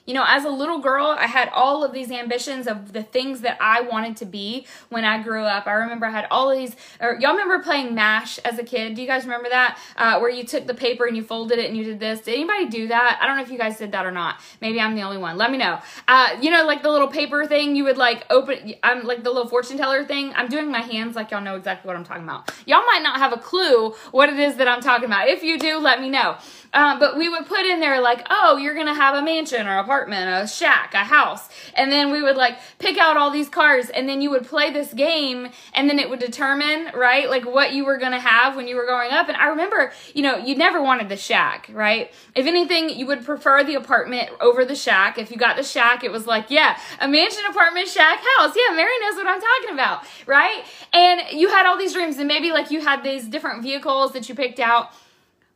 You 0.08 0.14
know, 0.14 0.24
as 0.26 0.46
a 0.46 0.50
little 0.50 0.80
girl, 0.80 1.08
I 1.08 1.28
had 1.28 1.50
all 1.50 1.84
of 1.84 1.92
these 1.92 2.12
ambitions 2.12 2.66
of 2.66 2.94
the 2.94 3.04
things 3.04 3.42
that 3.42 3.58
I 3.60 3.82
wanted 3.82 4.16
to 4.18 4.26
be 4.26 4.66
when 4.88 5.04
I 5.04 5.22
grew 5.22 5.44
up. 5.44 5.68
I 5.68 5.74
remember 5.74 6.06
I 6.06 6.12
had 6.12 6.28
all 6.32 6.56
these, 6.56 6.78
or 7.02 7.18
y'all 7.20 7.34
remember 7.34 7.60
playing 7.60 7.94
MASH 7.94 8.40
as 8.40 8.58
a 8.58 8.64
kid? 8.64 8.96
Do 8.96 9.02
you 9.02 9.08
guys 9.08 9.24
remember 9.24 9.50
that? 9.50 9.78
Uh, 9.98 10.20
where 10.20 10.30
you 10.30 10.46
took 10.46 10.66
the 10.66 10.74
paper 10.74 11.06
and 11.06 11.18
you 11.18 11.24
folded 11.24 11.60
it 11.60 11.68
and 11.68 11.78
you 11.78 11.84
did 11.84 12.00
this. 12.00 12.22
Did 12.22 12.36
anybody 12.36 12.68
do 12.68 12.88
that? 12.88 13.20
I 13.22 13.28
don't 13.28 13.36
know 13.36 13.44
if 13.44 13.52
you 13.52 13.58
guys 13.58 13.78
did 13.78 13.92
that 13.92 14.06
or 14.06 14.12
not. 14.12 14.40
Maybe 14.62 14.80
I'm 14.80 14.96
the 14.96 15.02
only 15.02 15.18
one. 15.18 15.38
Let 15.38 15.52
me 15.52 15.58
know. 15.58 15.80
Uh, 16.08 16.38
you 16.42 16.52
know, 16.52 16.66
like 16.66 16.84
the 16.84 16.90
little 16.90 17.10
paper 17.10 17.46
thing, 17.46 17.76
you 17.76 17.84
would 17.84 17.98
like 17.98 18.26
open, 18.30 18.76
I'm 18.84 19.04
like 19.04 19.24
the 19.24 19.30
little 19.30 19.50
fortune 19.50 19.78
teller 19.78 20.06
thing. 20.06 20.32
I'm 20.36 20.48
doing 20.48 20.72
my 20.72 20.82
hands 20.82 21.18
like 21.18 21.32
y'all 21.32 21.42
know 21.42 21.58
exactly 21.58 21.86
what 21.86 21.98
I'm 21.98 22.06
talking 22.06 22.24
about. 22.24 22.50
Y'all 22.66 22.86
might 22.86 23.04
not 23.04 23.18
have 23.18 23.34
a 23.34 23.38
clue 23.38 23.92
what 24.12 24.30
it 24.30 24.40
is 24.40 24.56
that 24.56 24.70
I'm 24.70 24.80
talking 24.80 25.06
about. 25.06 25.28
If 25.28 25.44
you 25.44 25.60
do, 25.60 25.80
let 25.80 26.00
me 26.00 26.10
know. 26.10 26.38
Um, 26.74 27.00
but 27.00 27.18
we 27.18 27.30
would 27.30 27.46
put 27.46 27.66
in 27.66 27.80
there 27.80 28.02
like, 28.02 28.26
oh, 28.30 28.58
you're 28.58 28.76
gonna 28.76 28.94
have 28.94 29.16
a 29.16 29.22
mansion 29.22 29.68
or 29.68 29.80
apartment, 29.80 30.44
a 30.44 30.48
shack, 30.48 30.94
a 30.94 31.04
house, 31.04 31.50
and 31.76 31.92
then 31.92 32.12
we 32.12 32.22
would 32.22 32.36
like 32.36 32.58
pick 32.80 32.98
out 32.98 33.18
all 33.18 33.32
these 33.32 33.50
cars, 33.50 33.90
and 33.90 34.08
then 34.08 34.22
you 34.22 34.30
would 34.30 34.46
play 34.46 34.72
this 34.72 34.94
game, 34.94 35.50
and 35.74 35.90
then 35.90 36.00
it 36.00 36.10
would 36.10 36.20
determine 36.20 36.92
right 36.94 37.30
like 37.30 37.46
what 37.46 37.74
you 37.74 37.86
were 37.86 37.98
gonna 37.98 38.20
have 38.20 38.56
when 38.56 38.68
you 38.68 38.76
were 38.76 38.86
growing 38.86 39.12
up. 39.12 39.28
And 39.28 39.38
I 39.38 39.48
remember, 39.48 39.92
you 40.14 40.24
know, 40.24 40.38
you 40.38 40.56
never 40.56 40.82
wanted 40.82 41.10
the 41.10 41.18
shack, 41.18 41.70
right? 41.74 42.12
If 42.36 42.46
anything, 42.46 42.90
you 42.90 43.06
would 43.08 43.26
prefer 43.26 43.64
the 43.64 43.76
apartment 43.76 44.30
over 44.42 44.66
the 44.66 44.76
shack. 44.76 45.18
If 45.18 45.32
you 45.32 45.38
got 45.38 45.58
the 45.58 45.64
shack, 45.64 46.04
it 46.04 46.12
was 46.12 46.28
like, 46.28 46.50
yeah, 46.50 46.78
a 47.00 47.08
mansion, 47.08 47.44
apartment, 47.50 47.88
shack, 47.88 48.20
house. 48.38 48.56
Yeah, 48.56 48.76
Mary 48.76 49.00
knows 49.02 49.16
what 49.16 49.28
I'm 49.28 49.42
talking 49.42 49.74
about, 49.74 50.04
right? 50.26 50.64
And 50.94 51.40
you 51.40 51.50
had 51.50 51.66
all 51.66 51.78
these 51.78 51.94
dreams, 51.94 52.18
and 52.18 52.28
maybe 52.28 52.52
like 52.52 52.72
you 52.72 52.82
had 52.82 53.04
these 53.04 53.28
different 53.28 53.64
vehicles 53.64 54.14
that 54.14 54.30
you 54.30 54.36
picked 54.36 54.60
out 54.60 54.92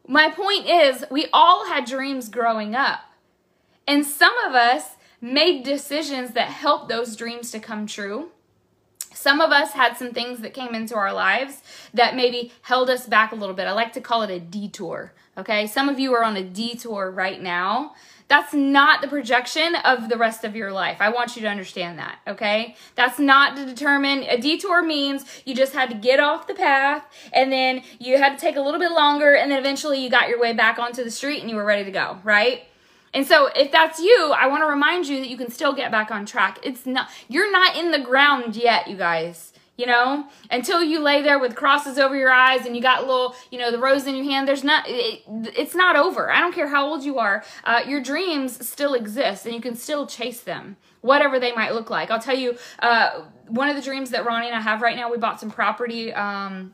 my 0.08 0.30
point 0.30 0.68
is, 0.68 1.06
we 1.12 1.28
all 1.32 1.68
had 1.68 1.86
dreams 1.86 2.30
growing 2.30 2.76
up. 2.76 3.02
And 3.88 4.06
some 4.06 4.38
of 4.48 4.54
us 4.54 4.96
made 5.20 5.64
decisions 5.64 6.32
that 6.32 6.48
helped 6.48 6.90
those 6.90 7.16
dreams 7.16 7.52
to 7.52 7.60
come 7.60 7.86
true. 7.86 8.30
Some 9.14 9.42
of 9.42 9.52
us 9.52 9.72
had 9.72 9.98
some 9.98 10.14
things 10.14 10.40
that 10.40 10.54
came 10.54 10.74
into 10.74 10.96
our 10.96 11.14
lives 11.14 11.62
that 11.94 12.16
maybe 12.16 12.52
held 12.64 12.90
us 12.90 13.08
back 13.08 13.32
a 13.32 13.36
little 13.36 13.56
bit. 13.56 13.68
I 13.68 13.74
like 13.74 13.94
to 13.94 14.02
call 14.02 14.22
it 14.22 14.32
a 14.32 14.40
detour. 14.40 15.14
Okay. 15.38 15.68
Some 15.68 15.90
of 15.90 16.00
you 16.00 16.14
are 16.14 16.24
on 16.24 16.36
a 16.36 16.44
detour 16.44 17.10
right 17.10 17.42
now 17.42 17.94
that's 18.32 18.54
not 18.54 19.02
the 19.02 19.10
projection 19.10 19.76
of 19.84 20.08
the 20.08 20.16
rest 20.16 20.46
of 20.46 20.56
your 20.56 20.72
life. 20.72 21.02
I 21.02 21.10
want 21.10 21.36
you 21.36 21.42
to 21.42 21.50
understand 21.50 22.00
that, 22.00 22.20
okay? 22.26 22.78
That's 22.96 23.20
not 23.20 23.58
to 23.58 23.66
determine. 23.66 24.24
A 24.24 24.38
detour 24.38 24.82
means 24.82 25.26
you 25.44 25.54
just 25.54 25.74
had 25.74 25.90
to 25.90 25.96
get 25.96 26.22
off 26.22 26.48
the 26.48 26.54
path 26.54 27.04
and 27.34 27.52
then 27.52 27.84
you 28.00 28.18
had 28.18 28.38
to 28.38 28.40
take 28.40 28.56
a 28.56 28.62
little 28.62 28.80
bit 28.80 28.94
longer 28.94 29.36
and 29.36 29.52
then 29.52 29.60
eventually 29.60 30.02
you 30.02 30.10
got 30.10 30.30
your 30.30 30.40
way 30.40 30.54
back 30.54 30.80
onto 30.80 31.04
the 31.04 31.12
street 31.12 31.42
and 31.42 31.50
you 31.50 31.58
were 31.58 31.66
ready 31.66 31.84
to 31.84 31.92
go, 31.92 32.20
right? 32.24 32.64
And 33.14 33.26
so 33.26 33.50
if 33.56 33.72
that's 33.72 34.00
you, 34.00 34.34
I 34.38 34.48
want 34.48 34.64
to 34.64 34.68
remind 34.68 35.08
you 35.08 35.20
that 35.20 35.28
you 35.28 35.38
can 35.38 35.52
still 35.52 35.74
get 35.74 35.92
back 35.92 36.12
on 36.12 36.26
track. 36.26 36.60
It's 36.64 36.86
not 36.86 37.10
you're 37.28 37.52
not 37.52 37.76
in 37.76 37.92
the 37.92 38.00
ground 38.00 38.56
yet, 38.56 38.88
you 38.88 38.98
guys 38.98 39.52
you 39.82 39.88
know? 39.88 40.28
Until 40.52 40.84
you 40.84 41.00
lay 41.00 41.24
there 41.24 41.40
with 41.40 41.56
crosses 41.56 41.98
over 41.98 42.16
your 42.16 42.32
eyes 42.32 42.68
and 42.68 42.76
you 42.76 42.84
got 42.84 43.02
little 43.02 43.36
you 43.50 43.58
know 43.58 43.72
the 43.72 43.80
rose 43.80 44.06
in 44.06 44.16
your 44.16 44.26
hand 44.26 44.48
there's 44.48 44.64
not 44.64 44.86
it, 44.88 45.24
it's 45.58 45.74
not 45.74 45.96
over. 45.96 46.32
I 46.32 46.40
don't 46.40 46.54
care 46.54 46.68
how 46.68 46.86
old 46.86 47.04
you 47.04 47.18
are 47.18 47.44
uh, 47.64 47.82
your 47.88 48.02
dreams 48.02 48.66
still 48.68 48.94
exist 48.94 49.46
and 49.46 49.56
you 49.56 49.62
can 49.62 49.76
still 49.76 50.06
chase 50.06 50.42
them 50.42 50.78
whatever 51.02 51.40
they 51.40 51.52
might 51.54 51.74
look 51.74 51.90
like. 51.90 52.12
I'll 52.12 52.20
tell 52.20 52.38
you 52.38 52.58
uh, 52.80 53.24
one 53.48 53.70
of 53.70 53.76
the 53.76 53.82
dreams 53.82 54.12
that 54.12 54.26
ronnie 54.26 54.48
and 54.48 54.56
i 54.56 54.62
have 54.62 54.82
right 54.82 54.96
now 54.96 55.12
we 55.12 55.18
bought 55.18 55.40
some 55.40 55.52
property 55.52 56.14
um, 56.14 56.74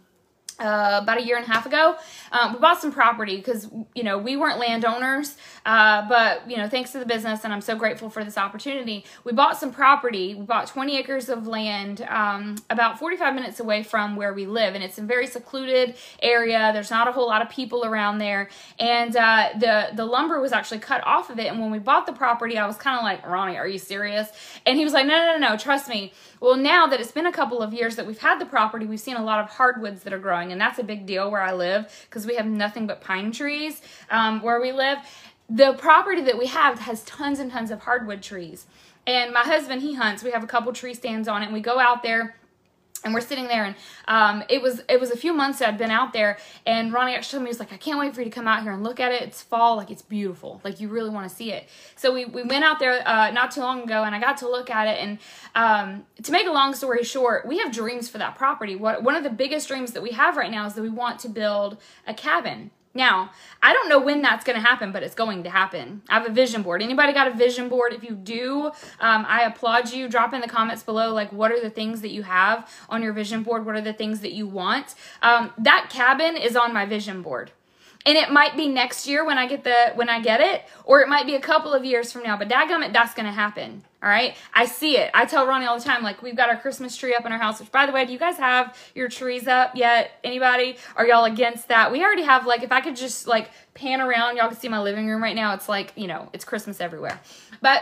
uh, 0.60 1.00
about 1.02 1.18
a 1.18 1.26
year 1.26 1.38
and 1.38 1.46
a 1.46 1.50
half 1.50 1.66
ago. 1.66 1.96
Um, 2.32 2.54
we 2.54 2.60
bought 2.60 2.82
some 2.82 2.92
property 2.92 3.38
because, 3.38 3.70
you 3.96 4.04
know, 4.04 4.18
we 4.18 4.36
weren't 4.36 4.60
landowners, 4.60 5.38
uh, 5.66 6.08
but, 6.08 6.50
you 6.50 6.58
know, 6.58 6.68
thanks 6.68 6.92
to 6.92 7.00
the 7.00 7.06
business, 7.06 7.44
and 7.44 7.54
I'm 7.54 7.62
so 7.62 7.76
grateful 7.76 8.10
for 8.10 8.24
this 8.24 8.38
opportunity, 8.38 9.06
we 9.24 9.34
bought 9.34 9.58
some 9.58 9.72
property. 9.72 10.36
We 10.36 10.46
bought 10.46 10.68
20 10.68 10.98
acres 10.98 11.30
of 11.30 11.48
land 11.48 12.02
um, 12.10 12.56
about 12.70 13.00
45 13.00 13.36
minutes 13.36 13.60
away 13.60 13.84
from 13.84 14.16
where 14.16 14.34
we 14.34 14.46
live, 14.46 14.76
and 14.76 14.84
it's 14.84 14.98
a 14.98 15.04
very 15.04 15.28
secluded 15.28 15.96
area. 16.22 16.72
There's 16.74 16.92
not 16.92 17.08
a 17.08 17.12
whole 17.12 17.28
lot 17.28 17.42
of 17.42 17.50
people 17.50 17.86
around 17.86 18.18
there, 18.18 18.50
and 18.80 19.16
uh, 19.16 19.50
the, 19.60 19.90
the 19.94 20.06
lumber 20.06 20.42
was 20.42 20.52
actually 20.52 20.80
cut 20.80 21.06
off 21.06 21.30
of 21.30 21.40
it, 21.40 21.48
and 21.48 21.60
when 21.60 21.72
we 21.72 21.80
bought 21.80 22.06
the 22.06 22.14
property, 22.14 22.58
I 22.58 22.66
was 22.66 22.78
kind 22.78 22.98
of 22.98 23.04
like, 23.04 23.26
Ronnie, 23.26 23.58
are 23.58 23.68
you 23.68 23.80
serious? 23.80 24.30
And 24.66 24.78
he 24.78 24.84
was 24.84 24.94
like, 24.94 25.06
no, 25.06 25.18
no, 25.18 25.38
no, 25.38 25.50
no, 25.50 25.58
trust 25.58 25.88
me. 25.88 26.14
Well, 26.40 26.56
now 26.56 26.86
that 26.88 27.00
it's 27.00 27.12
been 27.12 27.26
a 27.26 27.32
couple 27.32 27.62
of 27.62 27.74
years 27.74 27.96
that 27.96 28.06
we've 28.06 28.20
had 28.20 28.40
the 28.40 28.46
property, 28.46 28.86
we've 28.86 29.00
seen 29.00 29.16
a 29.16 29.24
lot 29.24 29.40
of 29.40 29.50
hardwoods 29.50 30.04
that 30.04 30.14
are 30.14 30.20
growing, 30.48 30.52
and 30.52 30.62
that's 30.62 30.80
a 30.80 30.84
big 30.84 31.06
deal 31.06 31.30
where 31.30 31.42
I 31.42 31.54
live 31.54 32.06
because 32.10 32.26
we 32.26 32.36
have 32.36 32.46
nothing 32.46 32.88
but 32.88 33.02
pine 33.02 33.32
trees 33.32 33.82
um, 34.10 34.42
where 34.42 34.60
we 34.60 34.72
live. 34.72 34.98
The 35.50 35.74
property 35.74 36.22
that 36.22 36.38
we 36.38 36.48
have 36.48 36.80
has 36.80 37.04
tons 37.04 37.40
and 37.40 37.52
tons 37.52 37.72
of 37.72 37.80
hardwood 37.82 38.22
trees. 38.22 38.68
And 39.06 39.34
my 39.34 39.42
husband, 39.42 39.82
he 39.82 39.94
hunts. 39.94 40.24
We 40.24 40.32
have 40.32 40.44
a 40.44 40.48
couple 40.48 40.74
tree 40.74 40.94
stands 40.94 41.28
on 41.28 41.42
it, 41.42 41.46
and 41.46 41.54
we 41.54 41.62
go 41.62 41.80
out 41.80 42.04
there 42.04 42.36
and 43.04 43.14
we're 43.14 43.22
sitting 43.22 43.48
there 43.48 43.66
and 43.66 43.76
um, 44.08 44.44
it 44.50 44.62
was 44.62 44.82
it 44.90 45.00
was 45.00 45.12
a 45.12 45.18
few 45.18 45.34
months 45.34 45.60
that 45.60 45.70
I'd 45.70 45.78
been 45.78 45.92
out 45.92 46.14
there 46.14 46.38
and 46.66 46.92
Ronnie 46.92 47.16
actually 47.16 47.38
told 47.38 47.44
me 47.44 47.48
he 47.48 47.52
was 47.52 47.60
like 47.60 47.74
I 47.74 47.78
can't 47.78 48.00
wait 48.00 48.14
for 48.14 48.22
you 48.22 48.26
to 48.26 48.32
come 48.32 48.48
out 48.48 48.64
here 48.64 48.72
and 48.72 48.84
look 48.84 49.00
at 49.00 49.12
it. 49.12 49.22
It's 49.24 49.42
fall 49.42 49.76
like 49.78 49.92
it's 49.92 50.02
beautiful. 50.02 50.62
Like 50.64 50.80
you 50.80 50.88
really 50.90 51.10
want 51.10 51.30
to 51.30 51.36
see 51.36 51.52
it. 51.52 51.68
So 51.96 52.14
we, 52.14 52.26
we 52.26 52.44
went 52.44 52.64
out 52.64 52.80
there 52.80 53.08
uh, 53.08 53.32
not 53.32 53.52
too 53.52 53.62
long 53.62 53.84
ago 53.84 54.04
and 54.04 54.16
I 54.16 54.20
got 54.20 54.38
to 54.38 54.50
look 54.50 54.70
at 54.70 54.88
it 54.88 55.00
and 55.00 55.20
um, 55.56 56.06
to 56.24 56.32
make 56.32 56.48
a 56.48 56.52
long 56.52 56.74
story 56.74 57.04
short 57.04 57.46
we 57.48 57.60
have 57.60 57.72
dreams 57.72 58.10
for 58.10 58.18
that 58.18 58.36
property. 58.36 58.76
What 58.76 59.04
one 59.04 59.16
of 59.16 59.24
the 59.24 59.30
biggest 59.30 59.68
dreams 59.68 59.94
that 59.94 60.04
we 60.04 60.12
have 60.12 60.38
right 60.38 60.52
now 60.52 60.66
is 60.66 60.74
that 60.74 60.82
we 60.82 60.90
want 60.90 61.20
to 61.20 61.30
build 61.30 61.78
a 62.06 62.14
cabin 62.14 62.72
now, 62.98 63.32
I 63.64 63.72
don't 63.72 63.88
know 63.88 64.00
when 64.00 64.22
that's 64.22 64.44
going 64.44 64.62
to 64.62 64.68
happen, 64.68 64.92
but 64.92 65.04
it's 65.04 65.16
going 65.16 65.44
to 65.44 65.50
happen. 65.50 66.02
I 66.10 66.16
have 66.16 66.28
a 66.28 66.34
vision 66.34 66.62
board. 66.64 66.82
Anybody 66.82 67.14
got 67.14 67.30
a 67.30 67.34
vision 67.34 67.70
board? 67.70 67.94
If 67.94 68.04
you 68.04 68.12
do, 68.12 68.66
um, 69.00 69.26
I 69.28 69.44
applaud 69.44 69.94
you. 69.94 70.10
Drop 70.10 70.34
in 70.34 70.42
the 70.42 70.48
comments 70.48 70.84
below, 70.84 71.14
like, 71.14 71.32
what 71.32 71.54
are 71.54 71.62
the 71.62 71.70
things 71.70 72.02
that 72.02 72.10
you 72.10 72.24
have 72.24 72.70
on 72.90 73.02
your 73.02 73.14
vision 73.14 73.44
board? 73.44 73.66
What 73.66 73.76
are 73.76 73.82
the 73.82 73.94
things 73.94 74.20
that 74.20 74.34
you 74.34 74.48
want? 74.48 74.96
Um, 75.22 75.54
that 75.58 75.88
cabin 75.90 76.36
is 76.36 76.58
on 76.58 76.74
my 76.74 76.86
vision 76.86 77.22
board 77.22 77.52
and 78.06 78.18
it 78.18 78.32
might 78.32 78.56
be 78.56 78.70
next 78.70 79.06
year 79.06 79.26
when 79.26 79.38
I 79.38 79.48
get 79.48 79.66
the 79.66 79.92
when 79.96 80.08
I 80.08 80.22
get 80.22 80.40
it, 80.40 80.64
or 80.86 81.02
it 81.02 81.10
might 81.10 81.26
be 81.26 81.36
a 81.36 81.42
couple 81.42 81.74
of 81.74 81.84
years 81.84 82.10
from 82.10 82.24
now. 82.24 82.38
But 82.38 82.48
dadgummit, 82.48 82.94
that's 82.94 83.14
gonna 83.14 83.34
happen. 83.34 83.84
All 84.02 84.10
right, 84.10 84.36
I 84.54 84.68
see 84.68 84.98
it. 84.98 85.10
I 85.16 85.26
tell 85.26 85.48
Ronnie 85.48 85.66
all 85.66 85.80
the 85.80 85.84
time, 85.84 86.04
like 86.04 86.22
we've 86.22 86.36
got 86.36 86.50
our 86.50 86.58
Christmas 86.58 86.96
tree 86.96 87.16
up 87.16 87.26
in 87.26 87.32
our 87.32 87.40
house. 87.40 87.60
Which, 87.60 87.72
by 87.72 87.88
the 87.88 87.92
way, 87.92 88.06
do 88.06 88.14
you 88.14 88.20
guys 88.20 88.38
have 88.38 88.78
your 88.94 89.10
trees 89.10 89.48
up 89.48 89.72
yet? 89.76 90.12
Anybody? 90.24 90.78
Are 90.96 91.08
y'all 91.08 91.26
against 91.26 91.70
that? 91.70 91.92
We 91.92 92.04
already 92.04 92.22
have. 92.22 92.46
Like, 92.46 92.62
if 92.62 92.72
I 92.72 92.82
could 92.82 92.96
just 92.96 93.26
like 93.26 93.50
pan 93.74 94.00
around, 94.00 94.38
y'all 94.38 94.50
can 94.50 94.58
see 94.58 94.70
my 94.70 94.80
living 94.82 95.08
room 95.08 95.24
right 95.24 95.36
now. 95.36 95.56
It's 95.56 95.68
like 95.68 95.94
you 95.96 96.06
know, 96.06 96.30
it's 96.32 96.46
Christmas 96.46 96.80
everywhere. 96.80 97.20
But 97.60 97.82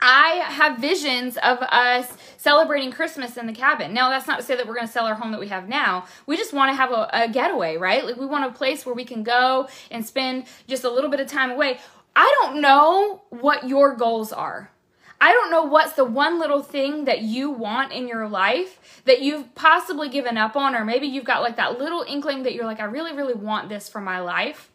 I 0.00 0.44
have 0.46 0.78
visions 0.78 1.36
of 1.38 1.58
us 1.62 2.12
celebrating 2.36 2.92
Christmas 2.92 3.36
in 3.36 3.48
the 3.48 3.52
cabin. 3.52 3.94
Now, 3.94 4.10
that's 4.10 4.28
not 4.28 4.38
to 4.38 4.44
say 4.44 4.54
that 4.54 4.68
we're 4.68 4.74
going 4.74 4.86
to 4.86 4.92
sell 4.92 5.06
our 5.06 5.14
home 5.14 5.32
that 5.32 5.40
we 5.40 5.48
have 5.48 5.68
now. 5.68 6.04
We 6.26 6.36
just 6.36 6.52
want 6.52 6.70
to 6.70 6.76
have 6.76 6.92
a, 6.92 7.08
a, 7.12 7.28
getaway, 7.28 7.78
right? 7.78 8.04
Like, 8.04 8.16
we 8.16 8.26
want 8.26 8.44
a 8.44 8.50
place 8.56 8.84
where 8.84 8.94
we 8.94 9.04
can 9.04 9.22
go 9.22 9.68
and 9.90 10.04
spend 10.04 10.44
just 10.68 10.84
a 10.84 10.90
little 10.90 11.10
bit 11.10 11.20
of 11.20 11.28
time 11.28 11.50
away. 11.50 11.80
I 12.14 12.30
don't 12.42 12.60
know 12.60 13.22
what 13.30 13.66
your 13.66 13.96
goals 13.96 14.32
are. 14.32 14.70
I 15.20 15.32
don't 15.32 15.50
know 15.50 15.64
what's 15.64 15.94
the 15.94 16.04
one 16.04 16.38
little 16.38 16.62
thing 16.62 17.06
that 17.06 17.22
you 17.22 17.50
want 17.50 17.92
in 17.92 18.06
your 18.06 18.28
life 18.28 19.02
that 19.06 19.22
you've 19.22 19.54
possibly 19.54 20.08
given 20.08 20.36
up 20.36 20.56
on, 20.56 20.74
or 20.74 20.84
maybe 20.84 21.06
you've 21.06 21.24
got 21.24 21.42
like 21.42 21.56
that 21.56 21.78
little 21.78 22.04
inkling 22.06 22.42
that 22.42 22.54
you're 22.54 22.66
like, 22.66 22.80
I 22.80 22.84
really, 22.84 23.14
really 23.14 23.34
want 23.34 23.68
this 23.68 23.88
for 23.88 24.00
my 24.00 24.20
life. 24.20 24.70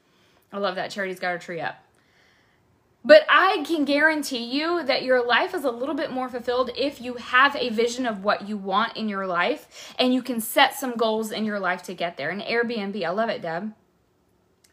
I 0.52 0.58
love 0.58 0.76
that. 0.76 0.92
Charity's 0.92 1.20
got 1.20 1.32
her 1.32 1.38
tree 1.38 1.62
up. 1.62 1.84
But 3.04 3.26
I 3.30 3.64
can 3.66 3.86
guarantee 3.86 4.44
you 4.44 4.84
that 4.84 5.04
your 5.04 5.26
life 5.26 5.56
is 5.56 5.64
a 5.64 5.72
little 5.72 5.96
bit 5.96 6.12
more 6.12 6.30
fulfilled 6.30 6.70
if 6.76 7.02
you 7.02 7.16
have 7.16 7.56
a 7.56 7.70
vision 7.70 8.06
of 8.06 8.24
what 8.24 8.48
you 8.48 8.58
want 8.58 8.96
in 8.96 9.10
your 9.10 9.26
life 9.26 9.94
and 9.98 10.14
you 10.14 10.22
can 10.22 10.40
set 10.40 10.76
some 10.76 10.96
goals 10.96 11.32
in 11.32 11.44
your 11.44 11.60
life 11.60 11.82
to 11.84 11.96
get 11.96 12.18
there. 12.18 12.30
And 12.30 12.42
Airbnb, 12.42 13.04
I 13.04 13.10
love 13.10 13.30
it, 13.30 13.42
Deb. 13.42 13.74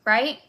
Right? 0.04 0.40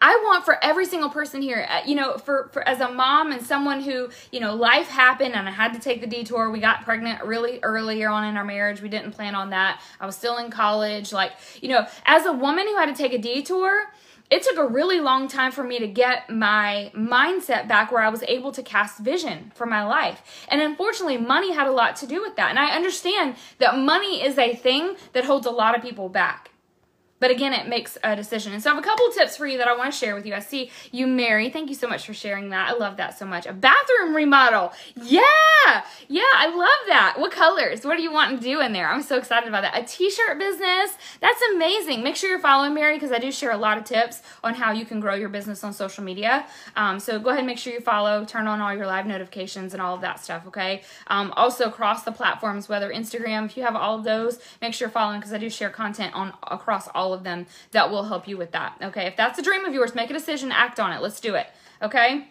I 0.00 0.20
want 0.24 0.44
for 0.44 0.62
every 0.62 0.84
single 0.84 1.08
person 1.08 1.40
here, 1.40 1.66
uh, 1.68 1.80
you 1.86 1.94
know, 1.94 2.18
for, 2.18 2.50
for 2.52 2.66
as 2.68 2.80
a 2.80 2.90
mom 2.90 3.32
and 3.32 3.44
someone 3.44 3.80
who, 3.80 4.10
you 4.30 4.40
know, 4.40 4.54
life 4.54 4.88
happened 4.88 5.34
and 5.34 5.48
I 5.48 5.52
had 5.52 5.72
to 5.72 5.80
take 5.80 6.02
the 6.02 6.06
detour. 6.06 6.50
We 6.50 6.60
got 6.60 6.84
pregnant 6.84 7.24
really 7.24 7.60
earlier 7.62 8.10
on 8.10 8.24
in 8.24 8.36
our 8.36 8.44
marriage. 8.44 8.82
We 8.82 8.90
didn't 8.90 9.12
plan 9.12 9.34
on 9.34 9.50
that. 9.50 9.80
I 9.98 10.04
was 10.04 10.14
still 10.14 10.36
in 10.36 10.50
college. 10.50 11.12
Like, 11.12 11.32
you 11.62 11.70
know, 11.70 11.86
as 12.04 12.26
a 12.26 12.32
woman 12.32 12.66
who 12.66 12.76
had 12.76 12.94
to 12.94 12.94
take 12.94 13.14
a 13.14 13.18
detour, 13.18 13.84
it 14.28 14.42
took 14.42 14.58
a 14.58 14.66
really 14.66 15.00
long 15.00 15.28
time 15.28 15.52
for 15.52 15.64
me 15.64 15.78
to 15.78 15.86
get 15.86 16.28
my 16.28 16.90
mindset 16.94 17.66
back 17.68 17.90
where 17.90 18.02
I 18.02 18.08
was 18.08 18.22
able 18.24 18.52
to 18.52 18.62
cast 18.62 18.98
vision 18.98 19.52
for 19.54 19.66
my 19.66 19.84
life. 19.84 20.46
And 20.48 20.60
unfortunately, 20.60 21.16
money 21.16 21.52
had 21.52 21.68
a 21.68 21.72
lot 21.72 21.96
to 21.96 22.06
do 22.06 22.20
with 22.20 22.36
that. 22.36 22.50
And 22.50 22.58
I 22.58 22.74
understand 22.74 23.36
that 23.58 23.78
money 23.78 24.22
is 24.22 24.36
a 24.36 24.54
thing 24.54 24.96
that 25.12 25.24
holds 25.24 25.46
a 25.46 25.50
lot 25.50 25.76
of 25.76 25.82
people 25.82 26.08
back. 26.08 26.50
But 27.18 27.30
again, 27.30 27.52
it 27.54 27.66
makes 27.66 27.96
a 28.04 28.14
decision. 28.14 28.52
And 28.52 28.62
so 28.62 28.70
I 28.70 28.74
have 28.74 28.82
a 28.82 28.86
couple 28.86 29.08
tips 29.10 29.36
for 29.36 29.46
you 29.46 29.56
that 29.58 29.68
I 29.68 29.76
want 29.76 29.92
to 29.92 29.98
share 29.98 30.14
with 30.14 30.26
you. 30.26 30.34
I 30.34 30.40
see 30.40 30.70
you, 30.92 31.06
Mary. 31.06 31.48
Thank 31.48 31.70
you 31.70 31.74
so 31.74 31.88
much 31.88 32.04
for 32.06 32.12
sharing 32.12 32.50
that. 32.50 32.70
I 32.70 32.76
love 32.76 32.98
that 32.98 33.18
so 33.18 33.24
much. 33.24 33.46
A 33.46 33.52
bathroom 33.52 34.14
remodel. 34.14 34.72
Yeah. 34.94 35.22
Yeah, 36.08 36.22
I 36.36 36.48
love 36.54 36.86
that. 36.88 37.16
What 37.18 37.32
colors? 37.32 37.84
What 37.84 37.96
do 37.96 38.02
you 38.02 38.12
want 38.12 38.38
to 38.38 38.42
do 38.42 38.60
in 38.60 38.72
there? 38.72 38.88
I'm 38.88 39.02
so 39.02 39.16
excited 39.16 39.48
about 39.48 39.62
that. 39.62 39.82
A 39.82 39.86
t-shirt 39.86 40.38
business. 40.38 40.96
That's 41.20 41.40
amazing. 41.54 42.02
Make 42.02 42.16
sure 42.16 42.28
you're 42.28 42.38
following 42.38 42.74
Mary 42.74 42.96
because 42.96 43.12
I 43.12 43.18
do 43.18 43.32
share 43.32 43.52
a 43.52 43.56
lot 43.56 43.78
of 43.78 43.84
tips 43.84 44.22
on 44.44 44.54
how 44.54 44.72
you 44.72 44.84
can 44.84 45.00
grow 45.00 45.14
your 45.14 45.28
business 45.30 45.64
on 45.64 45.72
social 45.72 46.04
media. 46.04 46.46
Um, 46.76 47.00
so 47.00 47.18
go 47.18 47.30
ahead 47.30 47.40
and 47.40 47.46
make 47.46 47.58
sure 47.58 47.72
you 47.72 47.80
follow, 47.80 48.24
turn 48.24 48.46
on 48.46 48.60
all 48.60 48.74
your 48.74 48.86
live 48.86 49.06
notifications 49.06 49.72
and 49.72 49.80
all 49.80 49.94
of 49.94 50.02
that 50.02 50.22
stuff, 50.22 50.46
okay? 50.48 50.82
Um, 51.06 51.32
also 51.36 51.64
across 51.64 52.04
the 52.04 52.12
platforms, 52.12 52.68
whether 52.68 52.90
Instagram, 52.92 53.46
if 53.46 53.56
you 53.56 53.62
have 53.62 53.74
all 53.74 53.98
of 53.98 54.04
those, 54.04 54.38
make 54.60 54.74
sure 54.74 54.86
you're 54.86 54.92
following 54.92 55.20
because 55.20 55.32
I 55.32 55.38
do 55.38 55.48
share 55.48 55.70
content 55.70 56.14
on 56.14 56.34
across 56.50 56.88
all 56.88 57.05
all 57.06 57.14
of 57.14 57.22
them 57.22 57.46
that 57.70 57.90
will 57.90 58.04
help 58.04 58.26
you 58.26 58.36
with 58.36 58.50
that. 58.52 58.76
Okay, 58.82 59.06
if 59.06 59.16
that's 59.16 59.38
a 59.38 59.42
dream 59.42 59.64
of 59.64 59.72
yours, 59.72 59.94
make 59.94 60.10
a 60.10 60.12
decision, 60.12 60.50
act 60.50 60.80
on 60.80 60.92
it. 60.92 61.00
Let's 61.00 61.20
do 61.20 61.34
it. 61.34 61.46
Okay, 61.80 62.28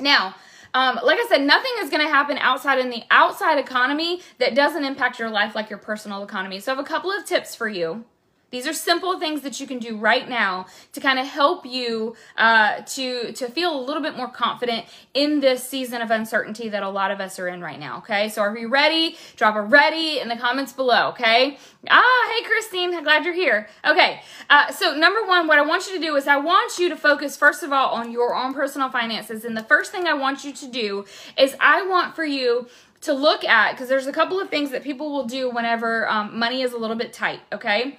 now. 0.00 0.34
Um, 0.74 0.98
like 1.04 1.18
I 1.18 1.26
said, 1.28 1.42
nothing 1.42 1.70
is 1.80 1.90
going 1.90 2.00
to 2.00 2.08
happen 2.08 2.38
outside 2.38 2.78
in 2.78 2.88
the 2.88 3.02
outside 3.10 3.58
economy 3.58 4.22
that 4.38 4.54
doesn't 4.54 4.86
impact 4.86 5.18
your 5.18 5.28
life 5.28 5.54
like 5.54 5.68
your 5.68 5.78
personal 5.78 6.24
economy. 6.24 6.60
So 6.60 6.72
I 6.72 6.76
have 6.76 6.82
a 6.82 6.88
couple 6.88 7.10
of 7.10 7.26
tips 7.26 7.54
for 7.54 7.68
you 7.68 8.06
these 8.52 8.66
are 8.66 8.72
simple 8.72 9.18
things 9.18 9.40
that 9.40 9.58
you 9.58 9.66
can 9.66 9.80
do 9.80 9.96
right 9.96 10.28
now 10.28 10.66
to 10.92 11.00
kind 11.00 11.18
of 11.18 11.26
help 11.26 11.66
you 11.66 12.14
uh, 12.36 12.82
to 12.82 13.32
to 13.32 13.48
feel 13.48 13.76
a 13.76 13.82
little 13.82 14.02
bit 14.02 14.16
more 14.16 14.28
confident 14.28 14.84
in 15.14 15.40
this 15.40 15.66
season 15.66 16.00
of 16.02 16.10
uncertainty 16.10 16.68
that 16.68 16.82
a 16.82 16.88
lot 16.88 17.10
of 17.10 17.20
us 17.20 17.38
are 17.38 17.48
in 17.48 17.60
right 17.60 17.80
now. 17.80 17.98
Okay, 17.98 18.28
so 18.28 18.42
are 18.42 18.56
you 18.56 18.68
ready? 18.68 19.16
Drop 19.36 19.56
a 19.56 19.62
ready 19.62 20.20
in 20.20 20.28
the 20.28 20.36
comments 20.36 20.72
below. 20.72 21.08
Okay. 21.08 21.58
Ah, 21.88 22.32
hey 22.36 22.44
Christine, 22.44 23.02
glad 23.02 23.24
you're 23.24 23.34
here. 23.34 23.68
Okay, 23.84 24.20
uh, 24.48 24.70
so 24.70 24.94
number 24.94 25.24
one, 25.24 25.48
what 25.48 25.58
I 25.58 25.62
want 25.62 25.88
you 25.88 25.94
to 25.94 26.00
do 26.00 26.14
is 26.14 26.28
I 26.28 26.36
want 26.36 26.78
you 26.78 26.88
to 26.90 26.96
focus 26.96 27.36
first 27.36 27.62
of 27.62 27.72
all 27.72 27.88
on 27.94 28.12
your 28.12 28.36
own 28.36 28.54
personal 28.54 28.90
finances, 28.90 29.44
and 29.44 29.56
the 29.56 29.64
first 29.64 29.90
thing 29.90 30.06
I 30.06 30.14
want 30.14 30.44
you 30.44 30.52
to 30.52 30.68
do 30.68 31.06
is 31.38 31.56
I 31.58 31.84
want 31.86 32.14
for 32.14 32.24
you 32.24 32.68
to 33.00 33.12
look 33.12 33.44
at 33.44 33.72
because 33.72 33.88
there's 33.88 34.06
a 34.06 34.12
couple 34.12 34.38
of 34.38 34.48
things 34.48 34.70
that 34.70 34.84
people 34.84 35.10
will 35.10 35.24
do 35.24 35.50
whenever 35.50 36.08
um, 36.08 36.38
money 36.38 36.62
is 36.62 36.72
a 36.72 36.78
little 36.78 36.96
bit 36.96 37.12
tight. 37.12 37.40
Okay. 37.52 37.98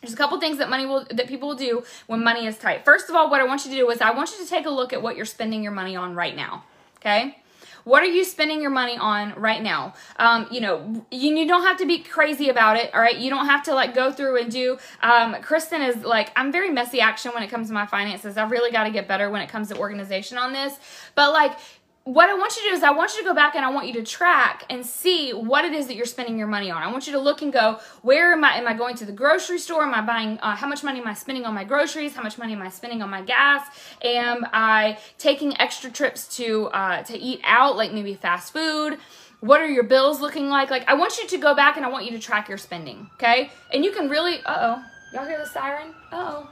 There's 0.00 0.14
a 0.14 0.16
couple 0.16 0.40
things 0.40 0.58
that 0.58 0.70
money 0.70 0.86
will 0.86 1.06
that 1.10 1.28
people 1.28 1.48
will 1.48 1.56
do 1.56 1.84
when 2.06 2.24
money 2.24 2.46
is 2.46 2.56
tight. 2.56 2.84
First 2.84 3.10
of 3.10 3.16
all, 3.16 3.30
what 3.30 3.40
I 3.40 3.44
want 3.44 3.64
you 3.64 3.70
to 3.70 3.76
do 3.76 3.90
is 3.90 4.00
I 4.00 4.12
want 4.12 4.30
you 4.32 4.42
to 4.42 4.48
take 4.48 4.66
a 4.66 4.70
look 4.70 4.92
at 4.92 5.02
what 5.02 5.16
you're 5.16 5.26
spending 5.26 5.62
your 5.62 5.72
money 5.72 5.94
on 5.94 6.14
right 6.14 6.34
now. 6.34 6.64
Okay? 6.96 7.36
What 7.84 8.02
are 8.02 8.06
you 8.06 8.24
spending 8.24 8.60
your 8.60 8.70
money 8.70 8.96
on 8.96 9.34
right 9.34 9.62
now? 9.62 9.94
Um, 10.16 10.46
you 10.50 10.60
know, 10.60 11.06
you, 11.10 11.34
you 11.36 11.46
don't 11.46 11.62
have 11.62 11.78
to 11.78 11.86
be 11.86 12.00
crazy 12.00 12.48
about 12.48 12.76
it, 12.76 12.92
all 12.94 13.00
right? 13.00 13.16
You 13.16 13.30
don't 13.30 13.46
have 13.46 13.62
to 13.64 13.74
like 13.74 13.94
go 13.94 14.12
through 14.12 14.40
and 14.40 14.50
do. 14.50 14.78
Um, 15.02 15.34
Christin 15.36 15.86
is 15.88 16.04
like, 16.04 16.30
I'm 16.36 16.52
very 16.52 16.70
messy 16.70 17.00
action 17.00 17.32
when 17.32 17.42
it 17.42 17.48
comes 17.48 17.68
to 17.68 17.72
my 17.72 17.86
finances. 17.86 18.36
I've 18.36 18.50
really 18.50 18.70
got 18.70 18.84
to 18.84 18.90
get 18.90 19.08
better 19.08 19.30
when 19.30 19.40
it 19.40 19.48
comes 19.48 19.68
to 19.68 19.78
organization 19.78 20.36
on 20.36 20.52
this. 20.52 20.74
But 21.14 21.32
like, 21.32 21.58
what 22.04 22.30
I 22.30 22.34
want 22.34 22.56
you 22.56 22.62
to 22.62 22.68
do 22.70 22.74
is 22.74 22.82
I 22.82 22.92
want 22.92 23.12
you 23.12 23.18
to 23.18 23.24
go 23.24 23.34
back 23.34 23.54
and 23.54 23.64
I 23.64 23.70
want 23.70 23.86
you 23.86 23.92
to 23.94 24.02
track 24.02 24.64
and 24.70 24.84
see 24.84 25.32
what 25.32 25.66
it 25.66 25.72
is 25.72 25.86
that 25.86 25.96
you're 25.96 26.06
spending 26.06 26.38
your 26.38 26.46
money 26.46 26.70
on. 26.70 26.82
I 26.82 26.90
want 26.90 27.06
you 27.06 27.12
to 27.12 27.18
look 27.18 27.42
and 27.42 27.52
go, 27.52 27.78
where 28.00 28.32
am 28.32 28.42
I? 28.42 28.56
Am 28.56 28.66
I 28.66 28.72
going 28.72 28.96
to 28.96 29.04
the 29.04 29.12
grocery 29.12 29.58
store? 29.58 29.82
Am 29.82 29.94
I 29.94 30.00
buying, 30.00 30.38
uh, 30.38 30.56
how 30.56 30.66
much 30.66 30.82
money 30.82 30.98
am 31.00 31.06
I 31.06 31.12
spending 31.12 31.44
on 31.44 31.54
my 31.54 31.62
groceries? 31.62 32.14
How 32.14 32.22
much 32.22 32.38
money 32.38 32.54
am 32.54 32.62
I 32.62 32.70
spending 32.70 33.02
on 33.02 33.10
my 33.10 33.20
gas? 33.20 33.66
Am 34.02 34.46
I 34.52 34.98
taking 35.18 35.60
extra 35.60 35.90
trips 35.90 36.36
to, 36.36 36.68
uh, 36.68 37.02
to 37.02 37.18
eat 37.18 37.40
out, 37.44 37.76
like 37.76 37.92
maybe 37.92 38.14
fast 38.14 38.52
food? 38.52 38.98
What 39.40 39.60
are 39.60 39.68
your 39.68 39.84
bills 39.84 40.20
looking 40.22 40.48
like? 40.48 40.70
Like, 40.70 40.88
I 40.88 40.94
want 40.94 41.18
you 41.18 41.26
to 41.28 41.38
go 41.38 41.54
back 41.54 41.76
and 41.76 41.84
I 41.84 41.90
want 41.90 42.06
you 42.06 42.12
to 42.12 42.18
track 42.18 42.48
your 42.48 42.58
spending, 42.58 43.10
okay? 43.14 43.50
And 43.72 43.84
you 43.84 43.92
can 43.92 44.08
really, 44.08 44.38
uh-oh, 44.44 44.82
y'all 45.12 45.26
hear 45.26 45.38
the 45.38 45.46
siren? 45.46 45.94
Uh-oh. 46.12 46.48